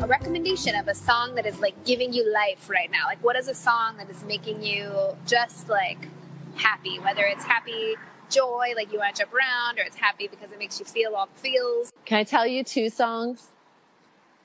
a 0.06 0.08
recommendation 0.08 0.76
of 0.76 0.86
a 0.86 0.94
song 0.94 1.34
that 1.34 1.46
is 1.46 1.58
like 1.58 1.84
giving 1.84 2.12
you 2.12 2.32
life 2.32 2.70
right 2.70 2.90
now. 2.90 3.06
Like, 3.06 3.22
what 3.24 3.34
is 3.34 3.48
a 3.48 3.54
song 3.54 3.96
that 3.96 4.08
is 4.08 4.22
making 4.22 4.62
you 4.62 5.16
just 5.26 5.68
like 5.68 6.08
happy? 6.54 7.00
Whether 7.00 7.24
it's 7.24 7.44
happy 7.44 7.96
joy, 8.30 8.72
like 8.76 8.92
you 8.92 9.00
want 9.00 9.16
to 9.16 9.22
jump 9.22 9.34
around, 9.34 9.80
or 9.80 9.82
it's 9.82 9.96
happy 9.96 10.28
because 10.28 10.52
it 10.52 10.58
makes 10.58 10.78
you 10.78 10.86
feel 10.86 11.16
all 11.16 11.26
the 11.26 11.40
feels. 11.40 11.92
Can 12.04 12.18
I 12.18 12.24
tell 12.24 12.46
you 12.46 12.62
two 12.62 12.88
songs? 12.88 13.48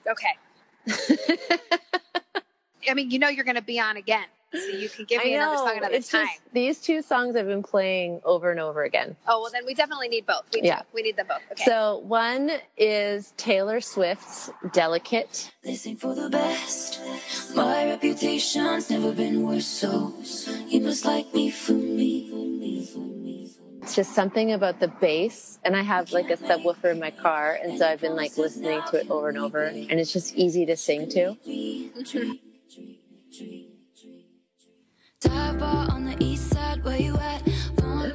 Okay. 0.10 0.36
I 2.90 2.96
mean, 2.96 3.12
you 3.12 3.20
know 3.20 3.30
you're 3.30 3.46
going 3.46 3.56
to 3.56 3.62
be 3.62 3.80
on 3.80 3.98
again 3.98 4.26
so 4.54 4.68
you 4.68 4.90
can 4.90 5.06
give 5.06 5.24
me 5.24 5.36
another 5.36 5.58
song 5.58 5.78
another 5.78 5.94
it's 5.94 6.10
time. 6.10 6.28
Just, 6.28 6.42
these 6.54 6.82
two 6.82 7.02
songs 7.02 7.36
I've 7.36 7.48
been 7.48 7.64
playing 7.64 8.22
over 8.24 8.52
and 8.52 8.60
over 8.60 8.84
again. 8.84 9.16
Oh 9.28 9.42
well, 9.42 9.52
then 9.52 9.66
we 9.66 9.74
definitely 9.74 10.10
need 10.10 10.26
both. 10.26 10.44
We 10.54 10.62
yeah, 10.64 10.82
we 10.94 11.02
need 11.02 11.16
them 11.16 11.28
both. 11.28 11.42
Okay. 11.52 11.64
So 11.64 12.00
one 12.00 12.52
is 12.78 13.34
Taylor 13.38 13.82
Swift's 13.82 14.52
"Delicate." 14.74 15.52
Listen 15.64 15.96
for 15.96 16.16
the 16.16 16.30
best. 16.30 17.00
My 17.56 17.86
reputation's 17.86 18.90
never 18.90 19.14
been 19.14 19.44
worse, 19.44 19.66
so 19.66 20.14
you 20.68 20.82
must 20.82 21.06
like 21.06 21.34
me 21.34 21.50
for 21.50 21.74
me. 21.74 22.30
It's 23.82 23.96
just 23.96 24.14
something 24.14 24.52
about 24.52 24.80
the 24.80 24.88
bass, 24.88 25.60
and 25.64 25.76
I 25.76 25.82
have 25.82 26.12
like 26.12 26.30
a 26.30 26.38
subwoofer 26.38 26.92
in 26.92 27.00
my 27.00 27.10
car, 27.10 27.58
and 27.64 27.80
so 27.80 27.88
I've 27.88 28.00
been 28.00 28.16
like 28.16 28.38
listening 28.38 28.80
to 28.92 29.00
it 29.00 29.10
over 29.10 29.30
and 29.30 29.38
over, 29.40 29.64
and 29.64 29.94
it's 29.94 30.14
just 30.14 30.36
easy 30.36 30.66
to 30.68 30.78
sing 30.78 31.10
to. 31.10 31.36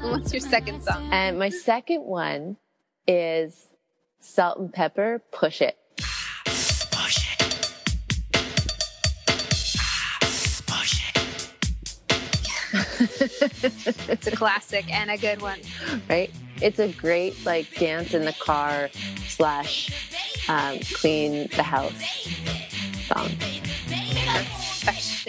What's 0.02 0.32
your 0.32 0.40
second 0.40 0.82
song? 0.82 1.08
And 1.12 1.38
my 1.38 1.50
second 1.50 2.02
one 2.02 2.56
is 3.06 3.68
Salt-N-Pepa, 4.20 5.20
Push 5.30 5.62
It. 5.62 5.76
it's 14.08 14.26
a 14.26 14.30
classic 14.32 14.92
and 14.92 15.10
a 15.10 15.16
good 15.16 15.40
one. 15.40 15.60
Right? 16.08 16.30
It's 16.60 16.78
a 16.78 16.88
great 16.88 17.44
like 17.44 17.72
dance 17.74 18.14
in 18.14 18.24
the 18.24 18.32
car 18.32 18.88
slash 19.28 19.90
um, 20.48 20.78
clean 20.80 21.48
the 21.54 21.62
house 21.62 21.92
song 23.06 23.28
perfection. 23.28 23.65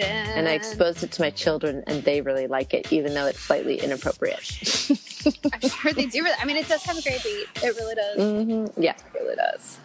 And 0.06 0.48
I 0.48 0.52
exposed 0.52 1.02
it 1.02 1.12
to 1.12 1.22
my 1.22 1.30
children, 1.30 1.82
and 1.86 2.02
they 2.04 2.20
really 2.20 2.46
like 2.46 2.74
it, 2.74 2.92
even 2.92 3.14
though 3.14 3.26
it's 3.26 3.40
slightly 3.40 3.80
inappropriate. 3.80 4.38
I'm 5.52 5.68
sure 5.68 5.92
they 5.92 6.06
do. 6.06 6.22
Really, 6.22 6.36
I 6.40 6.44
mean, 6.44 6.56
it 6.56 6.68
does 6.68 6.82
have 6.84 6.96
a 6.98 7.02
great 7.02 7.22
beat. 7.22 7.46
It 7.62 7.76
really 7.76 7.94
does. 7.94 8.18
Mm-hmm. 8.18 8.82
Yeah, 8.82 8.92
it 8.92 9.20
really 9.20 9.36
does. 9.36 9.78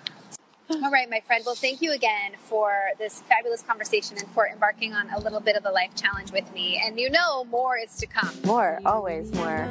All 0.69 0.91
right, 0.91 1.09
my 1.09 1.19
friend. 1.19 1.43
Well, 1.45 1.55
thank 1.55 1.81
you 1.81 1.91
again 1.91 2.33
for 2.37 2.73
this 2.97 3.21
fabulous 3.21 3.61
conversation 3.61 4.17
and 4.17 4.27
for 4.29 4.47
embarking 4.47 4.93
on 4.93 5.09
a 5.11 5.19
little 5.19 5.39
bit 5.39 5.55
of 5.55 5.65
a 5.65 5.71
life 5.71 5.93
challenge 5.95 6.31
with 6.31 6.51
me. 6.53 6.81
And 6.83 6.99
you 6.99 7.09
know, 7.09 7.43
more 7.45 7.77
is 7.77 7.97
to 7.97 8.07
come. 8.07 8.33
More, 8.45 8.79
always 8.85 9.31
more. 9.33 9.67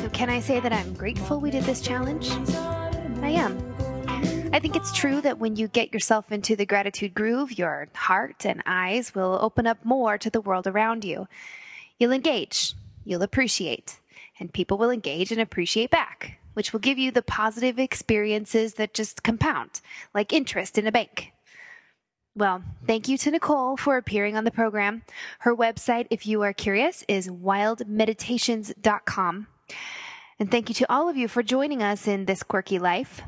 So, 0.00 0.08
can 0.12 0.30
I 0.30 0.40
say 0.40 0.60
that 0.60 0.72
I'm 0.72 0.94
grateful 0.94 1.40
we 1.40 1.50
did 1.50 1.64
this 1.64 1.80
challenge? 1.80 2.30
I 3.22 3.30
am. 3.30 3.71
I 4.54 4.60
think 4.60 4.76
it's 4.76 4.92
true 4.92 5.22
that 5.22 5.38
when 5.38 5.56
you 5.56 5.66
get 5.66 5.94
yourself 5.94 6.30
into 6.30 6.54
the 6.54 6.66
gratitude 6.66 7.14
groove, 7.14 7.58
your 7.58 7.88
heart 7.94 8.44
and 8.44 8.62
eyes 8.66 9.14
will 9.14 9.38
open 9.40 9.66
up 9.66 9.82
more 9.82 10.18
to 10.18 10.28
the 10.28 10.42
world 10.42 10.66
around 10.66 11.06
you. 11.06 11.26
You'll 11.98 12.12
engage, 12.12 12.74
you'll 13.02 13.22
appreciate, 13.22 13.98
and 14.38 14.52
people 14.52 14.76
will 14.76 14.90
engage 14.90 15.32
and 15.32 15.40
appreciate 15.40 15.90
back, 15.90 16.38
which 16.52 16.70
will 16.70 16.80
give 16.80 16.98
you 16.98 17.10
the 17.10 17.22
positive 17.22 17.78
experiences 17.78 18.74
that 18.74 18.92
just 18.92 19.22
compound, 19.22 19.80
like 20.12 20.34
interest 20.34 20.76
in 20.76 20.86
a 20.86 20.92
bank. 20.92 21.32
Well, 22.36 22.62
thank 22.86 23.08
you 23.08 23.16
to 23.18 23.30
Nicole 23.30 23.76
for 23.78 23.96
appearing 23.96 24.36
on 24.36 24.44
the 24.44 24.50
program. 24.50 25.02
Her 25.38 25.56
website, 25.56 26.08
if 26.10 26.26
you 26.26 26.42
are 26.42 26.52
curious, 26.52 27.06
is 27.08 27.28
wildmeditations.com. 27.28 29.46
And 30.38 30.50
thank 30.50 30.68
you 30.68 30.74
to 30.74 30.92
all 30.92 31.08
of 31.08 31.16
you 31.16 31.26
for 31.26 31.42
joining 31.42 31.82
us 31.82 32.06
in 32.06 32.26
this 32.26 32.42
quirky 32.42 32.78
life. 32.78 33.22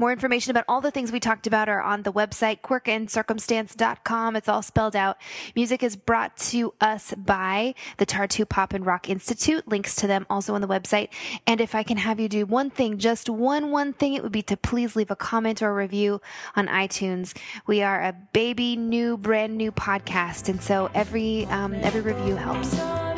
More 0.00 0.12
information 0.12 0.50
about 0.50 0.64
all 0.66 0.80
the 0.80 0.90
things 0.90 1.12
we 1.12 1.20
talked 1.20 1.46
about 1.46 1.68
are 1.68 1.82
on 1.82 2.04
the 2.04 2.12
website, 2.12 2.62
quirkandcircumstance.com. 2.62 4.34
It's 4.34 4.48
all 4.48 4.62
spelled 4.62 4.96
out. 4.96 5.18
Music 5.54 5.82
is 5.82 5.94
brought 5.94 6.38
to 6.38 6.72
us 6.80 7.12
by 7.18 7.74
the 7.98 8.06
Tartu 8.06 8.48
Pop 8.48 8.72
and 8.72 8.86
Rock 8.86 9.10
Institute. 9.10 9.68
Links 9.68 9.94
to 9.96 10.06
them 10.06 10.24
also 10.30 10.54
on 10.54 10.62
the 10.62 10.66
website. 10.66 11.10
And 11.46 11.60
if 11.60 11.74
I 11.74 11.82
can 11.82 11.98
have 11.98 12.18
you 12.18 12.30
do 12.30 12.46
one 12.46 12.70
thing, 12.70 12.96
just 12.96 13.28
one, 13.28 13.70
one 13.70 13.92
thing, 13.92 14.14
it 14.14 14.22
would 14.22 14.32
be 14.32 14.40
to 14.44 14.56
please 14.56 14.96
leave 14.96 15.10
a 15.10 15.16
comment 15.16 15.60
or 15.60 15.68
a 15.68 15.74
review 15.74 16.22
on 16.56 16.66
iTunes. 16.68 17.36
We 17.66 17.82
are 17.82 18.00
a 18.00 18.14
baby 18.32 18.76
new, 18.76 19.18
brand 19.18 19.58
new 19.58 19.70
podcast. 19.70 20.48
And 20.48 20.62
so 20.62 20.88
every, 20.94 21.44
um, 21.48 21.74
every 21.74 22.00
review 22.00 22.36
helps. 22.36 23.09